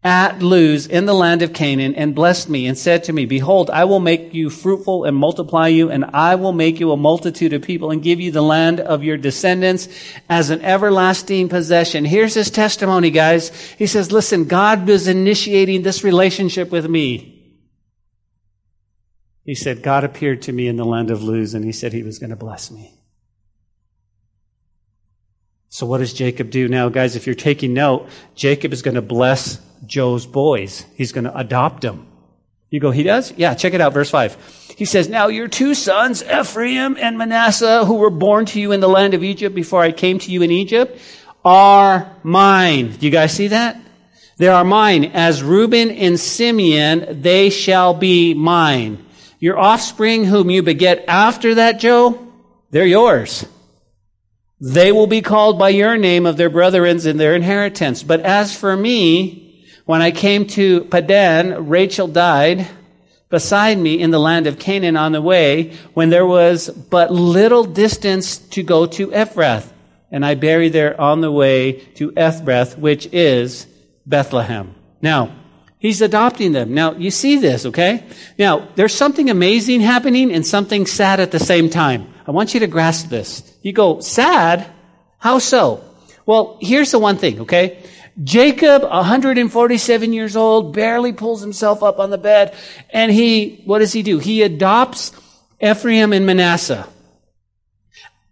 [0.03, 3.71] at Luz in the land of Canaan and blessed me and said to me, Behold,
[3.71, 7.53] I will make you fruitful and multiply you, and I will make you a multitude
[7.53, 9.89] of people and give you the land of your descendants
[10.29, 12.05] as an everlasting possession.
[12.05, 13.49] Here's his testimony, guys.
[13.73, 17.33] He says, Listen, God was initiating this relationship with me.
[19.45, 22.03] He said, God appeared to me in the land of Luz, and he said he
[22.03, 22.96] was going to bless me.
[25.69, 26.89] So what does Jacob do now?
[26.89, 30.85] Guys, if you're taking note, Jacob is going to bless Joe's boys.
[30.95, 32.07] He's going to adopt them.
[32.71, 33.33] You go, he does?
[33.37, 34.75] Yeah, check it out, verse 5.
[34.77, 38.81] He says, Now your two sons, Ephraim and Manasseh, who were born to you in
[38.81, 41.01] the land of Egypt before I came to you in Egypt,
[41.45, 42.93] are mine.
[42.93, 43.81] Do you guys see that?
[44.39, 45.05] They are mine.
[45.15, 49.05] As Reuben and Simeon, they shall be mine.
[49.39, 52.27] Your offspring whom you beget after that, Joe,
[52.71, 53.47] they're yours.
[54.61, 58.03] They will be called by your name of their brethren in their inheritance.
[58.03, 62.67] But as for me, when I came to Padan, Rachel died
[63.29, 67.65] beside me in the land of Canaan on the way when there was but little
[67.65, 69.71] distance to go to Ephrath.
[70.11, 73.67] And I buried there on the way to Ephrath, which is
[74.07, 74.75] Bethlehem.
[75.03, 75.35] Now,
[75.79, 76.73] he's adopting them.
[76.73, 78.05] Now, you see this, okay?
[78.39, 82.15] Now, there's something amazing happening and something sad at the same time.
[82.27, 83.43] I want you to grasp this.
[83.63, 84.67] You go, sad?
[85.19, 85.85] How so?
[86.27, 87.85] Well, here's the one thing, okay?
[88.23, 92.55] Jacob, 147 years old, barely pulls himself up on the bed,
[92.91, 94.19] and he, what does he do?
[94.19, 95.13] He adopts
[95.61, 96.89] Ephraim and Manasseh.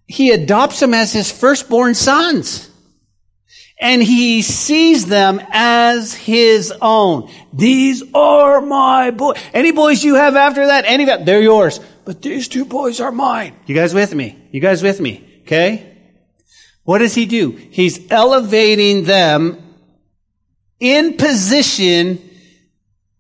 [0.07, 2.71] He adopts them as his firstborn sons.
[3.81, 7.31] And he sees them as his own.
[7.53, 9.37] These are my boys.
[9.53, 13.55] Any boys you have after that, any they're yours but these two boys are mine.
[13.67, 14.39] You guys with me?
[14.51, 15.41] You guys with me?
[15.43, 15.97] Okay?
[16.85, 17.51] What does he do?
[17.51, 19.63] He's elevating them
[20.81, 22.31] in position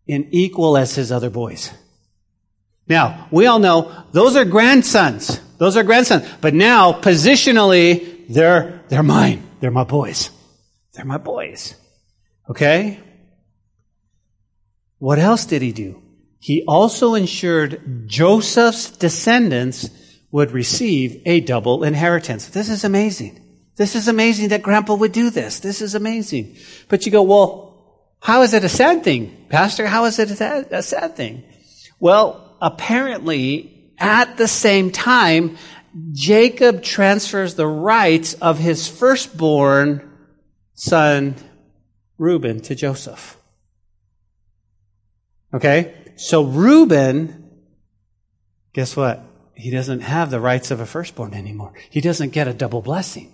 [0.07, 1.71] in equal as his other boys.
[2.87, 5.41] Now, we all know those are grandsons.
[5.57, 6.29] Those are grandsons.
[6.43, 9.49] But now, positionally, they're, they're mine.
[9.61, 10.31] They're my boys.
[10.93, 11.75] They're my boys.
[12.51, 13.01] Okay?
[14.99, 16.04] What else did he do?
[16.45, 19.89] He also ensured Joseph's descendants
[20.31, 22.49] would receive a double inheritance.
[22.49, 23.41] This is amazing.
[23.77, 25.61] This is amazing that grandpa would do this.
[25.61, 26.59] This is amazing.
[26.91, 29.47] But you go, well, how is it a sad thing?
[29.49, 31.45] Pastor, how is it a sad thing?
[31.99, 35.57] Well, apparently, at the same time,
[36.13, 40.13] Jacob transfers the rights of his firstborn
[40.75, 41.37] son,
[42.19, 43.39] Reuben, to Joseph.
[45.55, 46.03] Okay?
[46.17, 47.51] So Reuben,
[48.73, 49.23] guess what?
[49.55, 51.73] He doesn't have the rights of a firstborn anymore.
[51.91, 53.33] He doesn't get a double blessing.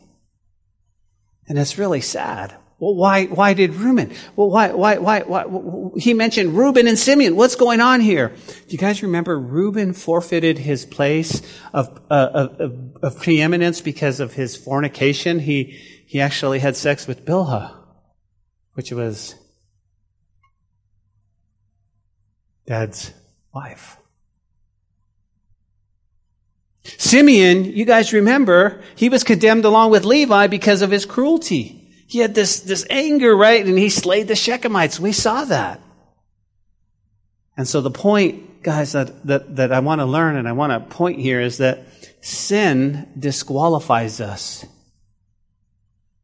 [1.49, 2.55] And it's really sad.
[2.79, 4.12] Well, why, why did Reuben?
[4.37, 7.37] Well, why, why, why, why, he mentioned Reuben and Simeon.
[7.37, 8.29] What's going on here?
[8.29, 11.43] Do you guys remember Reuben forfeited his place
[11.75, 15.40] of, uh, of, of, preeminence because of his fornication?
[15.40, 17.77] He, he actually had sex with Bilhah,
[18.73, 19.35] which was
[22.71, 23.13] dad's
[23.53, 23.97] wife.
[26.85, 31.91] Simeon, you guys remember, he was condemned along with Levi because of his cruelty.
[32.07, 33.67] He had this, this anger, right?
[33.67, 35.01] And he slayed the Shechemites.
[35.01, 35.81] We saw that.
[37.57, 40.73] And so the point, guys, that, that, that I want to learn and I want
[40.73, 41.89] to point here is that
[42.21, 44.65] sin disqualifies us.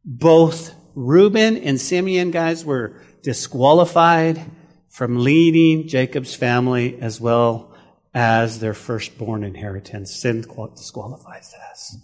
[0.05, 4.49] Both Reuben and Simeon, guys, were disqualified
[4.97, 7.71] from leading Jacob's family as well
[8.15, 10.11] as their firstborn inheritance.
[10.11, 11.97] Sin disqualifies us.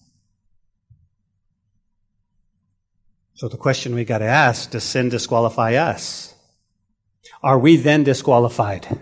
[3.34, 6.36] So the question we got to ask, does sin disqualify us?
[7.42, 9.00] Are we then disqualified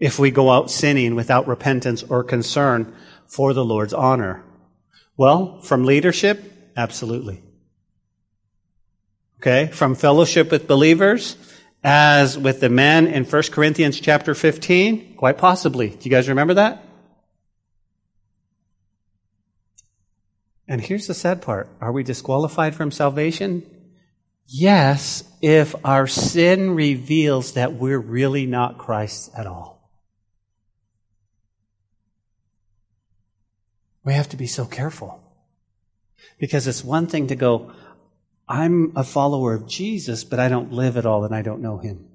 [0.00, 2.92] if we go out sinning without repentance or concern
[3.28, 4.42] for the Lord's honor?
[5.16, 7.40] Well, from leadership, absolutely.
[9.38, 11.36] Okay, from fellowship with believers,
[11.82, 15.14] as with the men in 1 Corinthians chapter 15?
[15.16, 15.90] Quite possibly.
[15.90, 16.84] Do you guys remember that?
[20.68, 21.68] And here's the sad part.
[21.80, 23.64] Are we disqualified from salvation?
[24.46, 29.90] Yes, if our sin reveals that we're really not Christ at all.
[34.04, 35.20] We have to be so careful.
[36.38, 37.72] Because it's one thing to go,
[38.52, 41.78] I'm a follower of Jesus, but I don't live at all and I don't know
[41.78, 42.06] him.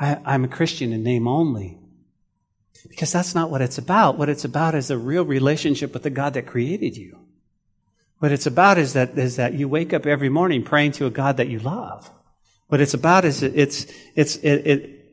[0.00, 1.78] I, am a Christian in name only.
[2.88, 4.18] Because that's not what it's about.
[4.18, 7.20] What it's about is a real relationship with the God that created you.
[8.18, 11.10] What it's about is that, is that you wake up every morning praying to a
[11.10, 12.10] God that you love.
[12.66, 15.04] What it's about is it, it's, it's, it, it,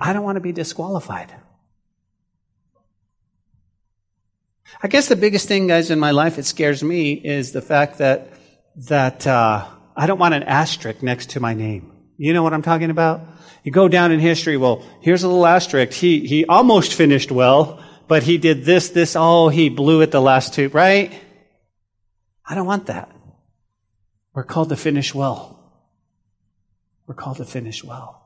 [0.00, 1.34] I don't want to be disqualified.
[4.82, 7.98] I guess the biggest thing, guys, in my life, it scares me, is the fact
[7.98, 8.32] that,
[8.88, 11.92] that, uh, I don't want an asterisk next to my name.
[12.16, 13.20] You know what I'm talking about?
[13.64, 15.92] You go down in history, well, here's a little asterisk.
[15.92, 20.20] He, he almost finished well, but he did this, this, oh, he blew it the
[20.20, 21.12] last two, right?
[22.46, 23.10] I don't want that.
[24.32, 25.58] We're called to finish well.
[27.06, 28.19] We're called to finish well.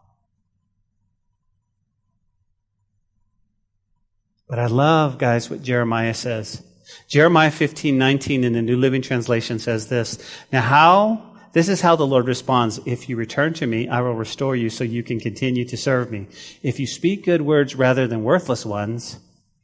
[4.49, 6.63] But I love, guys, what Jeremiah says.
[7.09, 10.19] Jeremiah 15, 19 in the New Living Translation says this.
[10.53, 12.79] Now how, this is how the Lord responds.
[12.85, 16.11] If you return to me, I will restore you so you can continue to serve
[16.11, 16.27] me.
[16.63, 19.19] If you speak good words rather than worthless ones,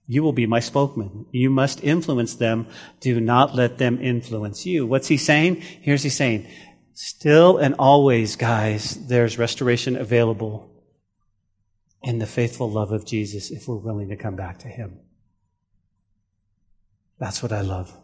[0.06, 1.26] you will be my spokesman.
[1.30, 2.66] You must influence them.
[3.00, 4.86] Do not let them influence you.
[4.86, 5.60] What's he saying?
[5.60, 6.48] Here's he saying,
[6.94, 10.69] still and always, guys, there's restoration available
[12.02, 14.98] in the faithful love of Jesus if we're willing to come back to Him.
[17.18, 17.94] That's what I love.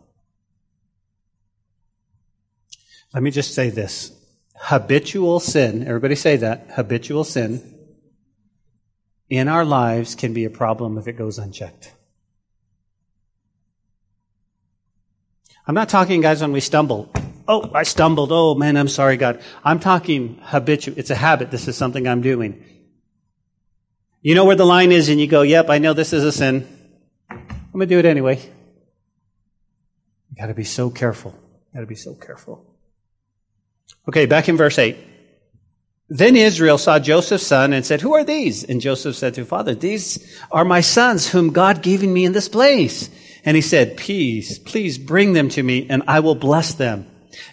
[3.15, 4.13] Let me just say this.
[4.59, 7.77] Habitual sin, everybody say that, habitual sin
[9.29, 11.93] in our lives can be a problem if it goes unchecked.
[15.67, 17.11] I'm not talking, guys, when we stumble.
[17.49, 18.31] Oh, I stumbled.
[18.31, 19.43] Oh, man, I'm sorry, God.
[19.65, 20.97] I'm talking habitual.
[20.97, 21.51] It's a habit.
[21.51, 22.63] This is something I'm doing.
[24.27, 26.33] You know where the line is, and you go, Yep, I know this is a
[26.33, 26.67] sin.
[27.31, 28.41] I'm going to do it anyway.
[30.31, 31.33] You got to be so careful.
[31.73, 32.75] Got to be so careful.
[34.09, 34.97] Okay, back in verse 8.
[36.09, 38.65] Then Israel saw Joseph's son and said, Who are these?
[38.65, 42.49] And Joseph said to father, These are my sons whom God gave me in this
[42.49, 43.09] place.
[43.45, 47.07] And he said, Please, please bring them to me and I will bless them.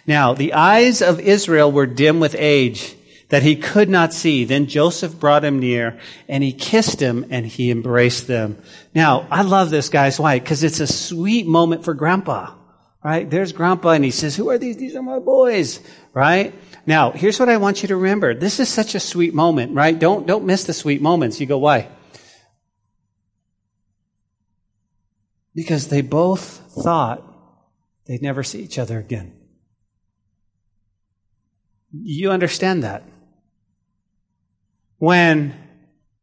[0.08, 2.96] Now, the eyes of Israel were dim with age
[3.34, 4.44] that he could not see.
[4.44, 8.62] Then Joseph brought him near and he kissed him and he embraced them.
[8.94, 10.20] Now, I love this, guys.
[10.20, 10.38] Why?
[10.38, 12.54] Because it's a sweet moment for grandpa,
[13.02, 13.28] right?
[13.28, 14.76] There's grandpa and he says, who are these?
[14.76, 15.80] These are my boys,
[16.12, 16.54] right?
[16.86, 18.36] Now, here's what I want you to remember.
[18.36, 19.98] This is such a sweet moment, right?
[19.98, 21.40] Don't, don't miss the sweet moments.
[21.40, 21.88] You go, why?
[25.56, 27.20] Because they both thought
[28.06, 29.32] they'd never see each other again.
[31.90, 33.02] You understand that?
[35.04, 35.54] When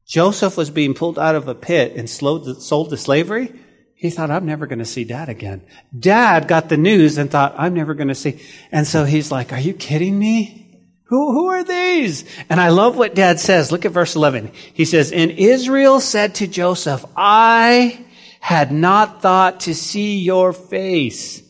[0.08, 3.54] Joseph was being pulled out of a pit and sold to slavery,
[3.96, 5.62] he thought, I'm never going to see dad again.
[5.98, 8.42] Dad got the news and thought, I'm never going to see.
[8.72, 10.58] And so he's like, Are you kidding me?
[11.04, 12.26] Who, who are these?
[12.50, 13.72] And I love what dad says.
[13.72, 14.52] Look at verse 11.
[14.74, 18.04] He says, And Israel said to Joseph, I
[18.40, 21.44] had not thought to see your face.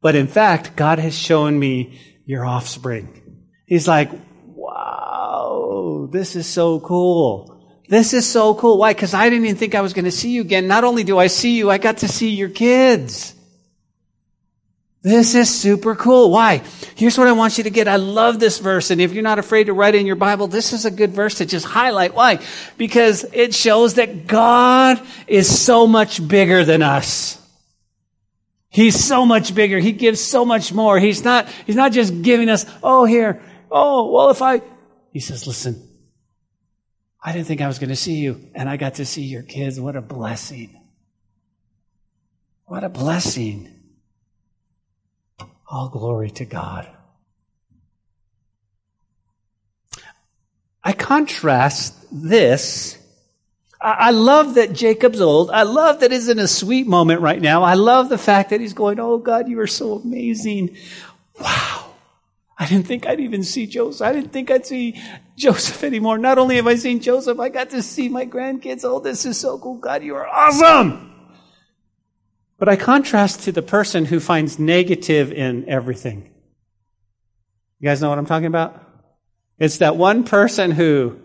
[0.00, 3.42] But in fact, God has shown me your offspring.
[3.66, 4.10] He's like,
[6.06, 7.52] this is so cool.
[7.88, 8.78] This is so cool.
[8.78, 8.92] Why?
[8.92, 10.66] Because I didn't even think I was going to see you again.
[10.66, 13.34] Not only do I see you, I got to see your kids.
[15.02, 16.32] This is super cool.
[16.32, 16.62] Why?
[16.96, 17.86] Here's what I want you to get.
[17.86, 18.90] I love this verse.
[18.90, 21.12] And if you're not afraid to write it in your Bible, this is a good
[21.12, 22.12] verse to just highlight.
[22.12, 22.40] Why?
[22.76, 27.40] Because it shows that God is so much bigger than us.
[28.68, 29.78] He's so much bigger.
[29.78, 30.98] He gives so much more.
[30.98, 33.40] He's not, he's not just giving us, oh, here,
[33.70, 34.60] oh, well, if I,
[35.12, 35.85] he says, listen,
[37.22, 39.42] I didn't think I was going to see you, and I got to see your
[39.42, 39.80] kids.
[39.80, 40.80] What a blessing.
[42.66, 43.72] What a blessing.
[45.68, 46.88] All glory to God.
[50.82, 52.96] I contrast this.
[53.80, 55.50] I love that Jacob's old.
[55.50, 57.62] I love that he's in a sweet moment right now.
[57.62, 60.76] I love the fact that he's going, Oh God, you are so amazing.
[61.40, 61.85] Wow.
[62.58, 64.06] I didn't think I'd even see Joseph.
[64.06, 65.00] I didn't think I'd see
[65.36, 66.16] Joseph anymore.
[66.16, 68.82] Not only have I seen Joseph, I got to see my grandkids.
[68.84, 69.76] Oh, this is so cool.
[69.76, 71.12] God, you are awesome.
[72.58, 76.30] But I contrast to the person who finds negative in everything.
[77.78, 78.82] You guys know what I'm talking about?
[79.58, 81.18] It's that one person who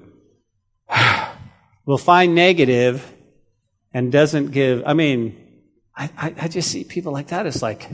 [1.85, 3.09] will find negative
[3.93, 4.83] and doesn't give.
[4.85, 5.37] I mean,
[5.95, 7.45] I, I, I just see people like that.
[7.45, 7.89] It's like,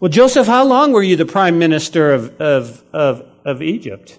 [0.00, 4.18] well, Joseph, how long were you the prime minister of, of, of, of Egypt?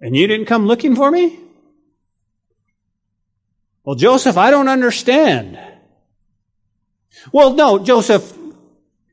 [0.00, 1.38] And you didn't come looking for me?
[3.84, 5.58] Well, Joseph, I don't understand.
[7.32, 8.36] Well, no, Joseph,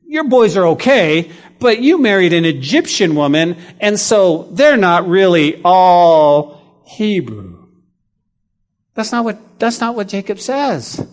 [0.06, 5.60] your boys are okay, but you married an Egyptian woman, and so they're not really
[5.64, 7.66] all Hebrew.
[8.94, 11.06] That's not what, that's not what Jacob says.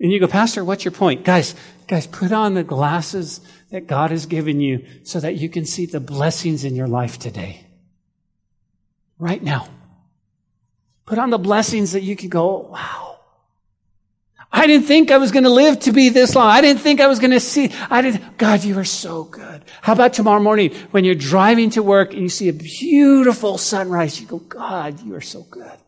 [0.00, 1.24] And you go, Pastor, what's your point?
[1.24, 1.54] Guys,
[1.86, 3.40] guys, put on the glasses
[3.70, 7.18] that God has given you so that you can see the blessings in your life
[7.18, 7.66] today.
[9.18, 9.68] Right now.
[11.04, 13.18] Put on the blessings that you can go, wow.
[14.52, 16.48] I didn't think I was going to live to be this long.
[16.48, 17.70] I didn't think I was going to see.
[17.88, 18.36] I didn't.
[18.36, 19.64] God, you are so good.
[19.82, 24.20] How about tomorrow morning when you're driving to work and you see a beautiful sunrise?
[24.20, 25.78] You go, God, you are so good.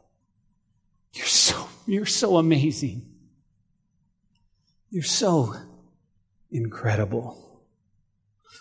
[1.14, 3.11] You're so, you're so amazing.
[4.92, 5.54] You're so
[6.50, 7.38] incredible.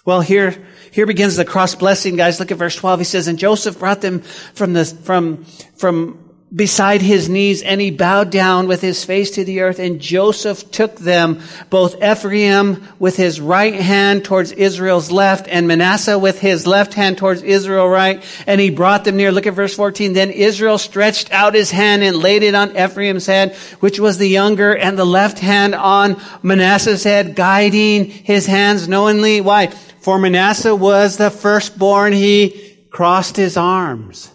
[0.06, 2.40] Well, here, here begins the cross blessing, guys.
[2.40, 3.02] Look at verse 12.
[3.02, 5.44] He says, and Joseph brought them from the, from,
[5.76, 10.02] from beside his knees and he bowed down with his face to the earth and
[10.02, 16.42] Joseph took them, both Ephraim with his right hand towards Israel's left and Manasseh with
[16.42, 19.32] his left hand towards Israel right and he brought them near.
[19.32, 20.12] Look at verse 14.
[20.12, 24.28] Then Israel stretched out his hand and laid it on Ephraim's head, which was the
[24.28, 29.40] younger and the left hand on Manasseh's head, guiding his hands knowingly.
[29.40, 29.68] Why?
[30.02, 32.12] For Manasseh was the firstborn.
[32.12, 34.32] He crossed his arms.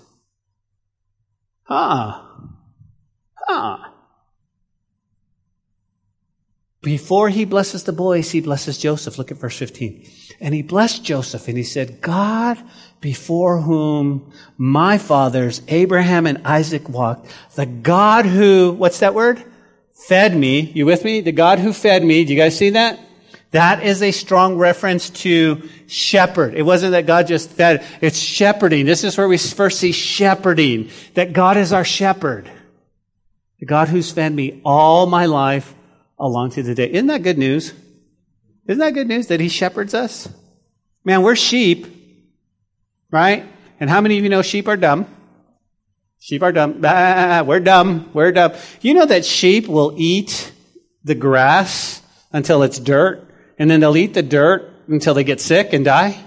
[1.66, 2.22] Huh.
[3.34, 3.78] Huh.
[6.82, 9.18] Before he blesses the boys, he blesses Joseph.
[9.18, 10.08] Look at verse 15.
[10.40, 12.62] And he blessed Joseph and he said, God
[13.00, 19.42] before whom my fathers, Abraham and Isaac walked, the God who, what's that word?
[19.92, 20.60] Fed me.
[20.60, 21.20] You with me?
[21.22, 22.24] The God who fed me.
[22.24, 23.00] Do you guys see that?
[23.56, 26.52] That is a strong reference to shepherd.
[26.52, 28.84] It wasn't that God just fed, it's shepherding.
[28.84, 32.50] This is where we first see shepherding, that God is our shepherd.
[33.58, 35.74] The God who's fed me all my life
[36.18, 36.92] along to the day.
[36.92, 37.72] Isn't that good news?
[38.66, 40.28] Isn't that good news that He shepherds us?
[41.02, 41.86] Man, we're sheep,
[43.10, 43.46] right?
[43.80, 45.06] And how many of you know sheep are dumb?
[46.20, 46.82] Sheep are dumb.
[46.84, 48.10] Ah, we're dumb.
[48.12, 48.52] We're dumb.
[48.82, 50.52] You know that sheep will eat
[51.04, 52.02] the grass
[52.34, 53.25] until it's dirt?
[53.58, 56.22] And then they'll eat the dirt until they get sick and die?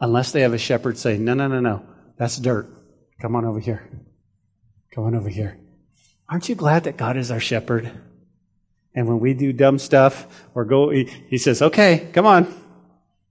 [0.00, 1.84] Unless they have a shepherd say, No, no, no, no,
[2.16, 2.68] that's dirt.
[3.20, 3.88] Come on over here.
[4.94, 5.58] Come on over here.
[6.28, 7.90] Aren't you glad that God is our shepherd?
[8.94, 12.52] And when we do dumb stuff or go, he, he says, Okay, come on.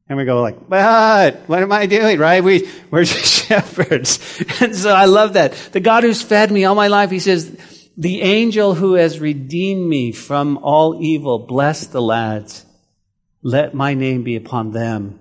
[0.09, 2.17] And we go like, but what am I doing?
[2.17, 2.43] Right?
[2.43, 4.43] We, we're just shepherds.
[4.61, 5.53] And so I love that.
[5.71, 7.55] The God who's fed me all my life, he says,
[7.95, 12.65] the angel who has redeemed me from all evil, bless the lads.
[13.41, 15.19] Let my name be upon them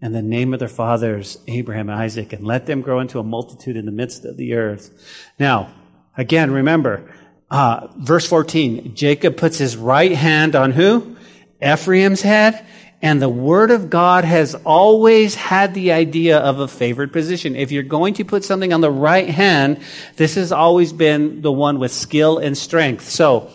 [0.00, 3.22] and the name of their fathers, Abraham and Isaac, and let them grow into a
[3.22, 4.90] multitude in the midst of the earth.
[5.38, 5.72] Now,
[6.16, 7.08] again, remember,
[7.50, 11.16] uh, verse 14, Jacob puts his right hand on who?
[11.62, 12.66] Ephraim's head.
[13.04, 17.56] And the Word of God has always had the idea of a favored position.
[17.56, 19.80] If you're going to put something on the right hand,
[20.16, 23.08] this has always been the one with skill and strength.
[23.08, 23.50] So,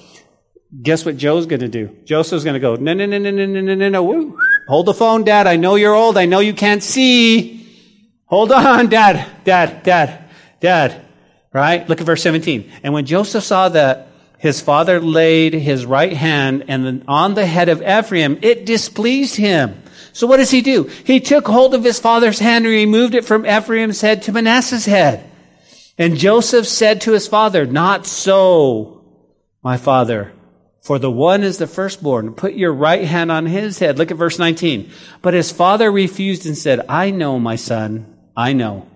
[0.82, 1.95] guess what Joe's going to do?
[2.05, 4.39] Joseph's going to go, no, no, no, no, no, no, no, no, no.
[4.68, 5.47] Hold the phone, Dad.
[5.47, 6.18] I know you're old.
[6.18, 7.65] I know you can't see.
[8.26, 10.26] Hold on, Dad, Dad, Dad,
[10.59, 11.05] Dad.
[11.53, 11.88] Right?
[11.88, 12.72] Look at verse 17.
[12.84, 17.70] And when Joseph saw that his father laid his right hand and on the head
[17.70, 19.82] of Ephraim, it displeased him.
[20.13, 20.84] So what does he do?
[20.84, 24.86] He took hold of his father's hand and removed it from Ephraim's head to Manasseh's
[24.86, 25.30] head.
[25.97, 29.03] And Joseph said to his father, Not so,
[29.63, 30.32] my father,
[30.88, 32.33] for the one is the firstborn.
[32.33, 33.97] Put your right hand on his head.
[33.97, 34.89] Look at verse 19.
[35.21, 38.88] But his father refused and said, I know, my son, I know.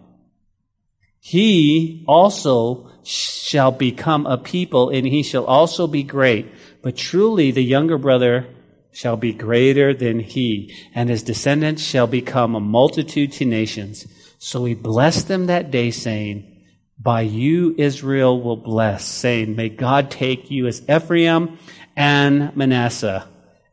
[1.20, 6.50] He also shall become a people and he shall also be great.
[6.82, 8.48] But truly the younger brother
[8.94, 14.08] shall be greater than he and his descendants shall become a multitude to nations.
[14.40, 16.52] So he blessed them that day saying,
[16.98, 21.58] by you Israel will bless, saying, may God take you as Ephraim
[21.96, 23.28] and Manasseh.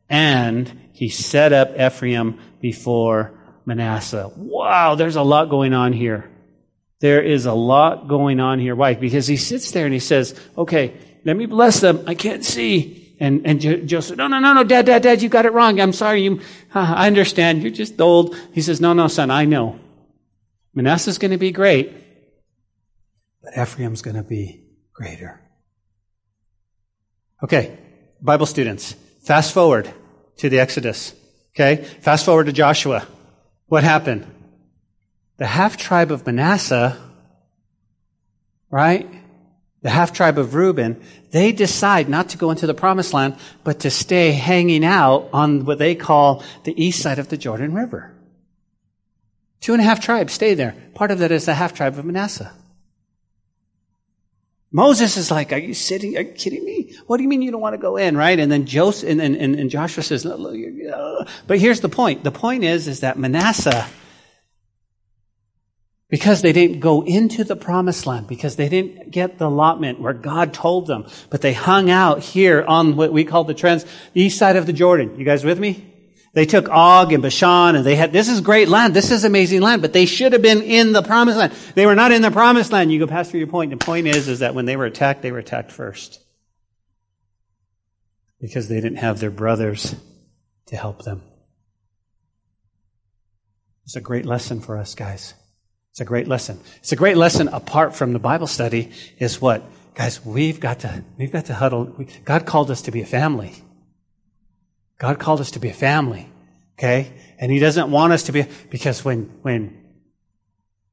[0.08, 4.30] And he set up Ephraim before Manasseh.
[4.36, 6.30] Wow, there's a lot going on here.
[7.00, 8.74] There is a lot going on here.
[8.74, 8.94] Why?
[8.94, 10.94] Because he sits there and he says, okay,
[11.24, 12.02] let me bless them.
[12.06, 13.16] I can't see.
[13.20, 15.80] And, and Joseph, no, no, no, no, dad, dad, dad, you got it wrong.
[15.80, 16.22] I'm sorry.
[16.22, 16.40] You,
[16.72, 17.62] I understand.
[17.62, 18.36] You're just old.
[18.52, 19.78] He says, no, no, son, I know.
[20.74, 21.92] Manasseh's going to be great,
[23.42, 24.62] but Ephraim's going to be
[24.92, 25.40] greater.
[27.42, 27.76] Okay,
[28.20, 29.92] Bible students, fast forward
[30.38, 31.14] to the Exodus.
[31.54, 33.06] Okay, fast forward to Joshua.
[33.66, 34.26] What happened?
[35.38, 36.98] the half tribe of Manasseh,
[38.70, 39.08] right?
[39.82, 41.00] The half tribe of Reuben,
[41.30, 45.64] they decide not to go into the promised land, but to stay hanging out on
[45.64, 48.12] what they call the east side of the Jordan River.
[49.60, 50.74] Two and a half tribes stay there.
[50.94, 52.52] Part of that is the half tribe of Manasseh.
[54.70, 56.16] Moses is like, are you sitting?
[56.16, 56.94] Are you kidding me?
[57.06, 58.38] What do you mean you don't want to go in, right?
[58.38, 61.24] And then Joseph, and, and, and Joshua says, uh.
[61.46, 62.22] but here's the point.
[62.22, 63.88] The point is, is that Manasseh
[66.10, 70.14] because they didn't go into the promised land, because they didn't get the allotment where
[70.14, 74.38] God told them, but they hung out here on what we call the trans, east
[74.38, 75.18] side of the Jordan.
[75.18, 75.84] You guys with me?
[76.38, 78.94] They took Og and Bashan and they had, this is great land.
[78.94, 81.52] This is amazing land, but they should have been in the promised land.
[81.74, 82.92] They were not in the promised land.
[82.92, 83.72] You go past your point.
[83.72, 86.20] The point is, is that when they were attacked, they were attacked first.
[88.40, 89.96] Because they didn't have their brothers
[90.66, 91.22] to help them.
[93.82, 95.34] It's a great lesson for us, guys.
[95.90, 96.60] It's a great lesson.
[96.76, 99.64] It's a great lesson apart from the Bible study is what?
[99.96, 101.96] Guys, we've got to, we've got to huddle.
[102.24, 103.64] God called us to be a family.
[104.98, 106.28] God called us to be a family.
[106.78, 107.12] Okay?
[107.38, 109.84] And He doesn't want us to be, because when, when,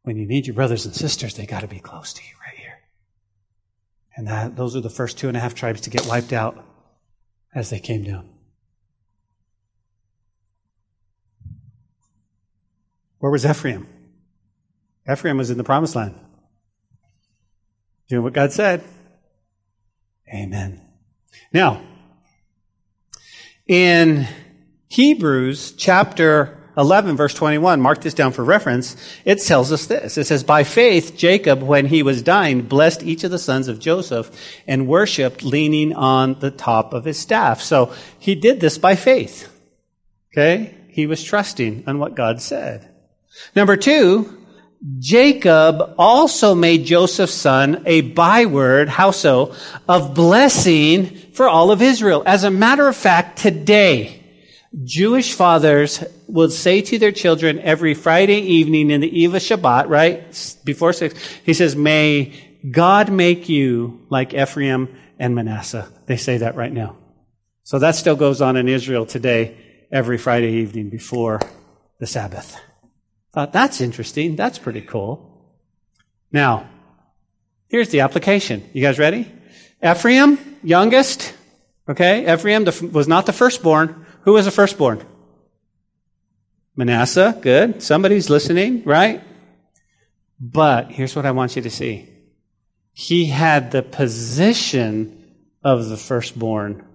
[0.04, 2.58] when you need your brothers and sisters, they got to be close to you right
[2.58, 2.80] here.
[4.16, 6.64] And that, those are the first two and a half tribes to get wiped out
[7.54, 8.30] as they came down.
[13.20, 13.88] Where was Ephraim?
[15.12, 16.16] Ephraim was in the promised land.
[18.08, 18.84] Doing what God said.
[20.32, 20.82] Amen.
[21.52, 21.82] Now,
[23.68, 24.28] in
[24.90, 30.18] Hebrews chapter 11, verse 21, mark this down for reference, it tells us this.
[30.18, 33.80] It says, By faith, Jacob, when he was dying, blessed each of the sons of
[33.80, 34.30] Joseph
[34.68, 37.62] and worshiped leaning on the top of his staff.
[37.62, 39.52] So he did this by faith.
[40.34, 40.76] Okay?
[40.90, 42.90] He was trusting on what God said.
[43.56, 44.45] Number two,
[45.00, 49.56] Jacob also made Joseph's son a byword, how so,
[49.88, 52.24] of blessing for all of Israel.
[52.26, 54.22] As a matter of fact, today,
[54.84, 59.88] Jewish fathers will say to their children every Friday evening in the eve of Shabbat,
[59.88, 60.58] right?
[60.64, 62.34] Before six, he says, may
[62.70, 65.88] God make you like Ephraim and Manasseh.
[66.06, 66.98] They say that right now.
[67.64, 69.58] So that still goes on in Israel today,
[69.92, 71.40] every Friday evening before
[72.00, 72.60] the Sabbath.
[73.36, 74.38] Thought, that's interesting.
[74.38, 75.46] That's pretty cool.
[76.32, 76.70] Now,
[77.68, 78.68] here's the application.
[78.72, 79.30] You guys ready?
[79.84, 81.34] Ephraim, youngest.
[81.90, 82.64] Okay, Ephraim
[82.94, 84.06] was not the firstborn.
[84.22, 85.06] Who was the firstborn?
[86.78, 87.84] Manasseh, good.
[87.84, 89.22] Somebody's listening, right?
[90.40, 92.10] But here's what I want you to see.
[92.94, 96.88] He had the position of the firstborn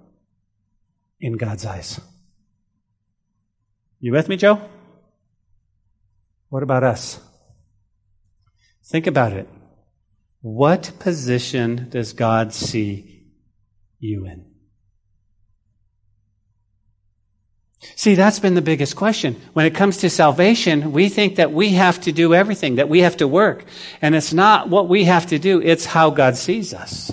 [1.21, 2.01] in God's eyes.
[4.01, 4.70] You with me, Joe?
[6.51, 7.19] What about us?
[8.85, 9.49] Think about it.
[10.43, 13.29] What position does God see
[13.99, 14.47] you in?
[17.95, 19.41] See, that's been the biggest question.
[19.53, 23.01] When it comes to salvation, we think that we have to do everything, that we
[23.01, 23.65] have to work.
[24.03, 27.13] And it's not what we have to do, it's how God sees us.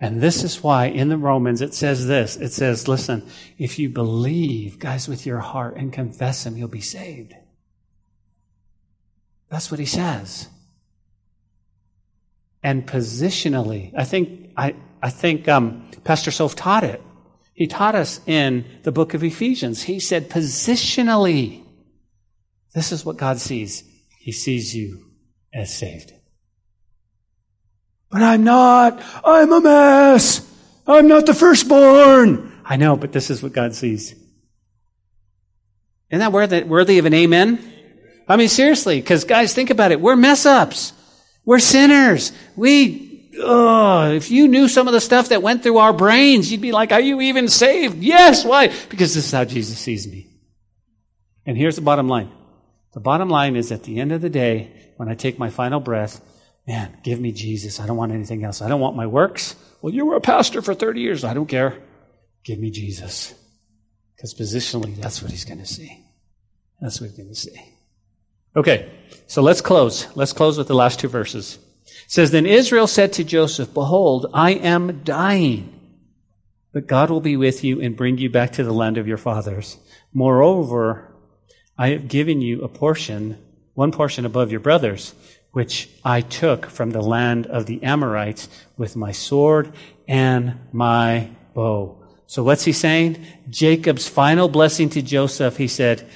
[0.00, 2.36] And this is why in the Romans it says this.
[2.36, 6.80] It says, listen, if you believe, guys, with your heart and confess Him, you'll be
[6.80, 7.34] saved.
[9.52, 10.48] That's what he says.
[12.62, 13.92] and positionally.
[13.96, 17.02] I think, I, I think um, Pastor Soph taught it.
[17.54, 19.82] He taught us in the book of Ephesians.
[19.82, 21.62] He said, positionally,
[22.74, 23.84] this is what God sees.
[24.18, 25.10] He sees you
[25.52, 26.12] as saved.
[28.10, 29.02] But I'm not.
[29.24, 30.48] I'm a mess.
[30.86, 32.52] I'm not the firstborn.
[32.64, 34.12] I know, but this is what God sees.
[36.10, 37.71] Isn't that worthy, worthy of an amen?
[38.28, 40.00] I mean, seriously, because guys, think about it.
[40.00, 40.92] We're mess ups.
[41.44, 42.32] We're sinners.
[42.56, 46.60] We, oh, if you knew some of the stuff that went through our brains, you'd
[46.60, 47.98] be like, are you even saved?
[47.98, 48.44] Yes.
[48.44, 48.68] Why?
[48.88, 50.28] Because this is how Jesus sees me.
[51.44, 52.30] And here's the bottom line.
[52.92, 55.80] The bottom line is at the end of the day, when I take my final
[55.80, 56.20] breath,
[56.66, 57.80] man, give me Jesus.
[57.80, 58.62] I don't want anything else.
[58.62, 59.56] I don't want my works.
[59.80, 61.24] Well, you were a pastor for 30 years.
[61.24, 61.82] I don't care.
[62.44, 63.34] Give me Jesus.
[64.14, 66.04] Because positionally, that's what he's going to see.
[66.80, 67.71] That's what he's going to see.
[68.54, 68.90] Okay,
[69.26, 70.14] so let's close.
[70.14, 71.58] Let's close with the last two verses.
[71.86, 75.72] It says, Then Israel said to Joseph, Behold, I am dying,
[76.72, 79.16] but God will be with you and bring you back to the land of your
[79.16, 79.78] fathers.
[80.12, 81.14] Moreover,
[81.78, 83.38] I have given you a portion,
[83.72, 85.14] one portion above your brothers,
[85.52, 89.72] which I took from the land of the Amorites with my sword
[90.06, 91.98] and my bow.
[92.26, 93.24] So what's he saying?
[93.50, 96.08] Jacob's final blessing to Joseph, he said,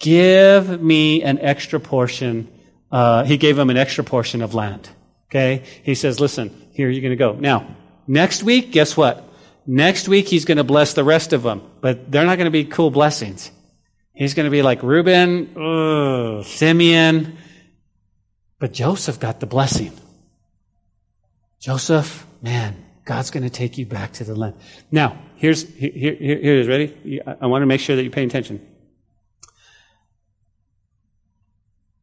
[0.00, 2.48] give me an extra portion.
[2.90, 4.90] Uh, he gave him an extra portion of land.
[5.28, 5.62] Okay?
[5.84, 7.34] He says, listen, here you're going to go.
[7.34, 7.76] Now,
[8.08, 9.28] next week, guess what?
[9.66, 12.50] Next week, he's going to bless the rest of them, but they're not going to
[12.50, 13.52] be cool blessings.
[14.12, 17.38] He's going to be like Reuben, ugh, Simeon,
[18.58, 19.92] but Joseph got the blessing.
[21.60, 24.56] Joseph, man, God's going to take you back to the land.
[24.90, 26.68] Now, here's, here, here, here it is.
[26.68, 27.20] Ready?
[27.22, 28.66] I want to make sure that you're paying attention.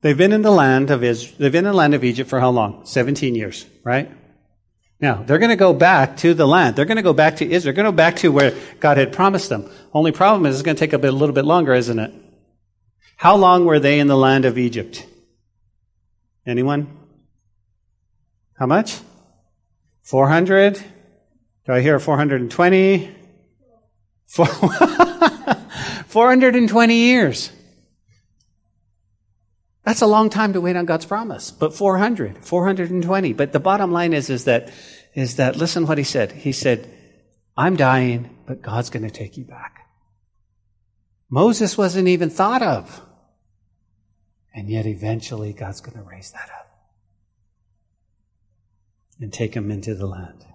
[0.02, 2.40] They've been in the land of Israel, they've been in the land of Egypt for
[2.40, 2.86] how long?
[2.86, 4.12] 17 years, right?
[5.00, 6.76] Now, they're going to go back to the land.
[6.76, 7.62] They're going to go back to Israel.
[7.62, 9.70] They're going to go back to where God had promised them.
[9.94, 12.14] Only problem is it's going to take a, bit, a little bit longer, isn't it?
[13.16, 15.06] How long were they in the land of Egypt?
[16.46, 16.88] Anyone?
[18.58, 19.00] How much?
[20.02, 20.82] 400?
[21.66, 23.16] Do I hear 420?
[24.26, 24.46] Four
[26.08, 27.52] 420 years.
[29.88, 31.50] That's a long time to wait on God's promise.
[31.50, 33.32] But 400, 420.
[33.32, 34.70] But the bottom line is, is that,
[35.14, 36.34] is that, listen what he said.
[36.34, 36.94] He said,
[37.56, 39.88] I'm dying, but God's going to take you back.
[41.30, 43.02] Moses wasn't even thought of.
[44.54, 46.70] And yet eventually God's going to raise that up
[49.22, 50.46] and take him into the land.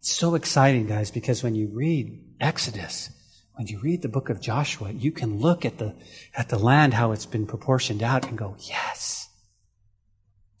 [0.00, 3.10] It's so exciting, guys, because when you read Exodus,
[3.58, 5.92] when you read the book of Joshua, you can look at the,
[6.32, 9.28] at the land, how it's been proportioned out and go, yes.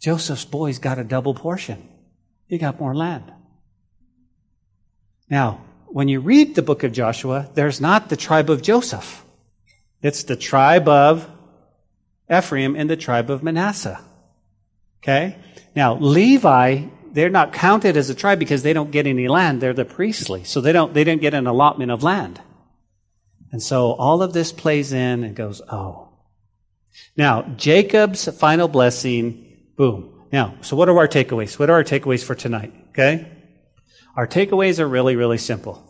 [0.00, 1.88] Joseph's boys got a double portion.
[2.48, 3.30] He got more land.
[5.30, 9.24] Now, when you read the book of Joshua, there's not the tribe of Joseph.
[10.02, 11.30] It's the tribe of
[12.28, 14.00] Ephraim and the tribe of Manasseh.
[15.04, 15.36] Okay?
[15.76, 19.60] Now, Levi, they're not counted as a tribe because they don't get any land.
[19.60, 20.42] They're the priestly.
[20.42, 22.40] So they don't, they don't get an allotment of land.
[23.50, 26.08] And so all of this plays in and goes, oh.
[27.16, 30.26] Now, Jacob's final blessing, boom.
[30.32, 31.58] Now, so what are our takeaways?
[31.58, 32.72] What are our takeaways for tonight?
[32.90, 33.30] Okay?
[34.16, 35.84] Our takeaways are really, really simple.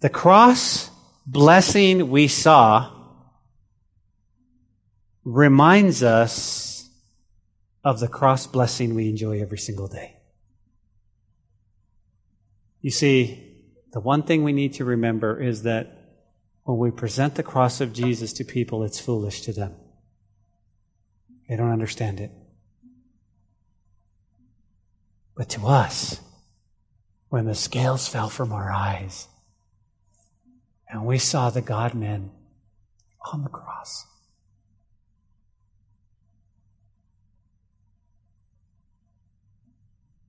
[0.00, 0.90] The cross
[1.26, 2.92] blessing we saw
[5.24, 6.88] reminds us
[7.82, 10.16] of the cross blessing we enjoy every single day.
[12.80, 13.56] You see,
[13.92, 15.95] the one thing we need to remember is that
[16.66, 19.72] when we present the cross of Jesus to people, it's foolish to them.
[21.48, 22.32] They don't understand it.
[25.36, 26.20] But to us,
[27.28, 29.28] when the scales fell from our eyes
[30.88, 32.32] and we saw the God man
[33.32, 34.04] on the cross,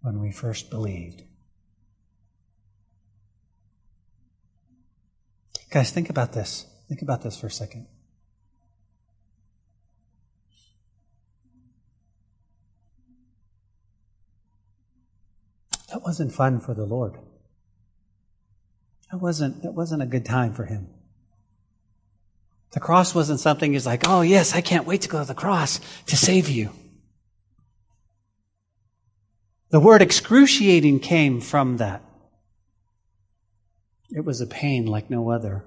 [0.02, 1.24] when we first believed,
[5.70, 6.66] Guys, think about this.
[6.88, 7.88] Think about this for a second.
[15.90, 17.18] That wasn't fun for the Lord.
[19.12, 20.88] That wasn't, that wasn't a good time for him.
[22.72, 25.34] The cross wasn't something he's like, oh yes, I can't wait to go to the
[25.34, 26.72] cross to save you.
[29.70, 32.04] The word excruciating came from that.
[34.10, 35.66] It was a pain like no other.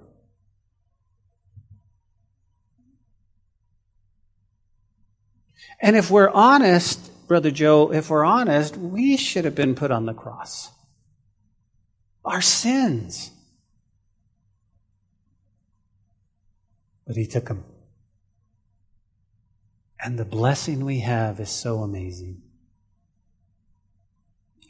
[5.81, 10.07] And if we're honest, Brother Joe, if we're honest, we should have been put on
[10.07, 10.71] the cross.
[12.25, 13.31] Our sins.
[17.07, 17.65] But He took them.
[20.03, 22.43] And the blessing we have is so amazing.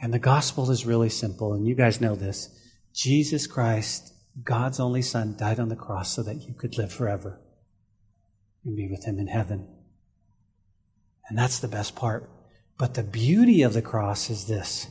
[0.00, 2.48] And the gospel is really simple, and you guys know this.
[3.00, 4.12] Jesus Christ,
[4.44, 7.40] God's only Son, died on the cross so that you could live forever
[8.62, 9.66] and be with Him in heaven.
[11.26, 12.28] And that's the best part.
[12.76, 14.86] But the beauty of the cross is this.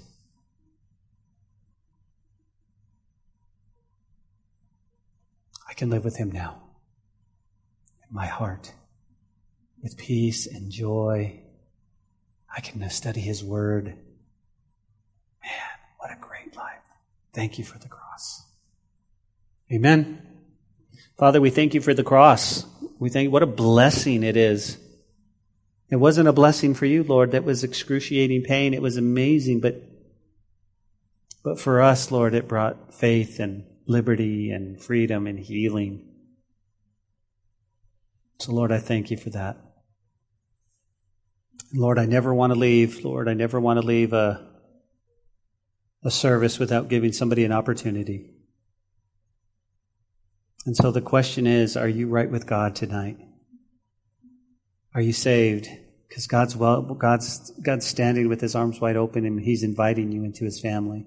[5.70, 6.64] I can live with Him now
[8.10, 8.74] in my heart
[9.84, 11.41] with peace and joy.
[12.57, 13.86] I can study His Word.
[13.86, 16.79] Man, what a great life.
[17.34, 18.46] Thank you for the cross.
[19.72, 20.22] Amen.
[21.18, 22.66] Father, we thank you for the cross.
[22.98, 23.32] We thank you.
[23.32, 24.78] what a blessing it is.
[25.90, 27.32] It wasn't a blessing for you, Lord.
[27.32, 28.74] That was excruciating pain.
[28.74, 29.84] It was amazing, but
[31.44, 36.06] but for us, Lord, it brought faith and liberty and freedom and healing.
[38.40, 39.58] So, Lord, I thank you for that.
[41.74, 43.04] Lord, I never want to leave.
[43.04, 44.48] Lord, I never want to leave a,
[46.04, 48.32] a service without giving somebody an opportunity.
[50.66, 53.18] And so the question is are you right with God tonight?
[54.93, 55.70] Are you saved?
[56.08, 60.24] Because God's, well, God's, God's standing with his arms wide open and he's inviting you
[60.24, 61.06] into his family.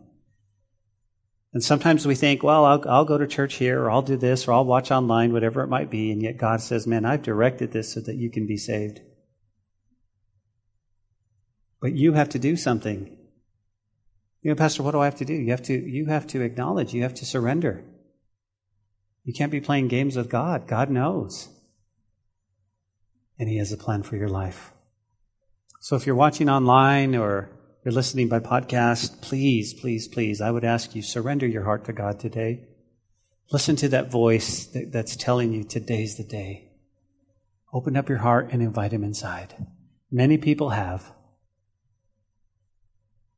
[1.53, 4.49] And sometimes we think, well, I'll, I'll go to church here, or I'll do this,
[4.49, 6.11] or I'll watch online, whatever it might be.
[6.11, 9.01] And yet God says, man, I've directed this so that you can be saved.
[11.80, 13.18] But you have to do something.
[14.43, 15.34] You know, Pastor, what do I have to do?
[15.34, 17.84] You have to, you have to acknowledge, you have to surrender.
[19.24, 20.66] You can't be playing games with God.
[20.66, 21.49] God knows.
[23.38, 24.72] And He has a plan for your life.
[25.80, 27.51] So if you're watching online or
[27.84, 31.93] you're listening by podcast, please, please, please, I would ask you, surrender your heart to
[31.93, 32.64] God today.
[33.53, 36.70] Listen to that voice that, that's telling you today's the day.
[37.72, 39.55] Open up your heart and invite Him inside.
[40.11, 41.12] Many people have.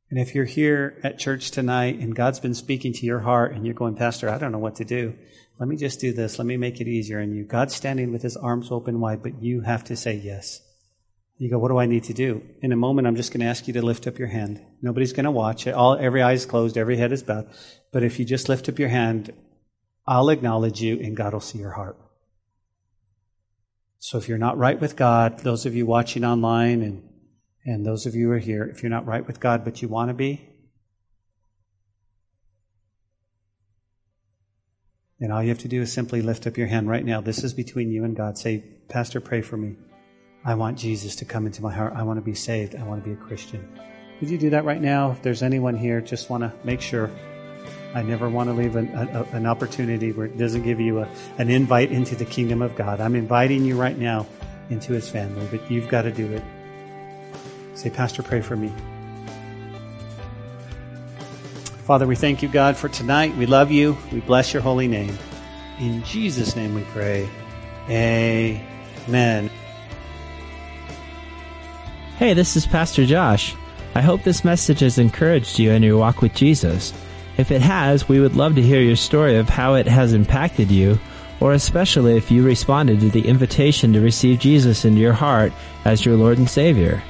[0.09, 3.65] And if you're here at church tonight and God's been speaking to your heart and
[3.65, 5.15] you're going, Pastor, I don't know what to do.
[5.59, 6.37] Let me just do this.
[6.37, 7.43] Let me make it easier on you.
[7.43, 10.61] God's standing with his arms open wide, but you have to say yes.
[11.37, 12.43] You go, what do I need to do?
[12.61, 14.61] In a moment, I'm just going to ask you to lift up your hand.
[14.81, 15.73] Nobody's going to watch it.
[15.73, 17.49] All, every eye is closed, every head is bowed.
[17.91, 19.33] But if you just lift up your hand,
[20.07, 21.97] I'll acknowledge you and God will see your heart.
[23.99, 27.03] So if you're not right with God, those of you watching online and,
[27.65, 29.87] and those of you who are here, if you're not right with God but you
[29.87, 30.47] want to be,
[35.19, 37.21] then all you have to do is simply lift up your hand right now.
[37.21, 38.37] This is between you and God.
[38.37, 39.75] Say, Pastor, pray for me.
[40.43, 41.93] I want Jesus to come into my heart.
[41.95, 42.75] I want to be saved.
[42.75, 43.67] I want to be a Christian.
[44.21, 45.11] Would you do that right now?
[45.11, 47.09] If there's anyone here, just want to make sure.
[47.95, 51.09] I never want to leave an, a, an opportunity where it doesn't give you a,
[51.37, 52.99] an invite into the kingdom of God.
[52.99, 54.27] I'm inviting you right now
[54.69, 56.43] into his family, but you've got to do it.
[57.75, 58.73] Say, Pastor, pray for me.
[61.85, 63.35] Father, we thank you, God, for tonight.
[63.35, 63.95] We love you.
[64.11, 65.15] We bless your holy name.
[65.79, 67.29] In Jesus' name we pray.
[67.89, 69.51] Amen.
[72.17, 73.53] Hey, this is Pastor Josh.
[73.93, 76.93] I hope this message has encouraged you in your walk with Jesus.
[77.37, 80.71] If it has, we would love to hear your story of how it has impacted
[80.71, 80.97] you,
[81.41, 85.51] or especially if you responded to the invitation to receive Jesus into your heart
[85.83, 87.03] as your Lord and Savior.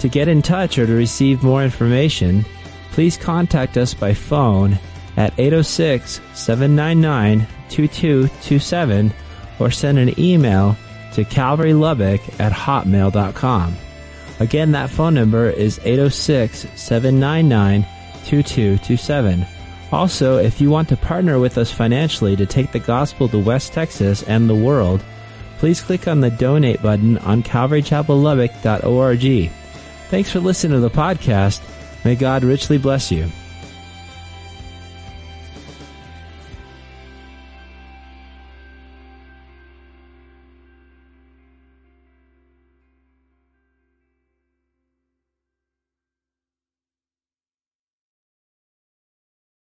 [0.00, 2.44] To get in touch or to receive more information,
[2.92, 4.78] please contact us by phone
[5.16, 9.12] at 806 799 2227
[9.58, 10.76] or send an email
[11.14, 13.74] to calvarylubbock at hotmail.com.
[14.38, 17.86] Again, that phone number is 806 799
[18.26, 19.46] 2227.
[19.92, 23.72] Also, if you want to partner with us financially to take the gospel to West
[23.72, 25.02] Texas and the world,
[25.58, 29.50] please click on the donate button on calvarychapellubbock.org.
[30.08, 31.60] Thanks for listening to the podcast.
[32.04, 33.28] May God richly bless you.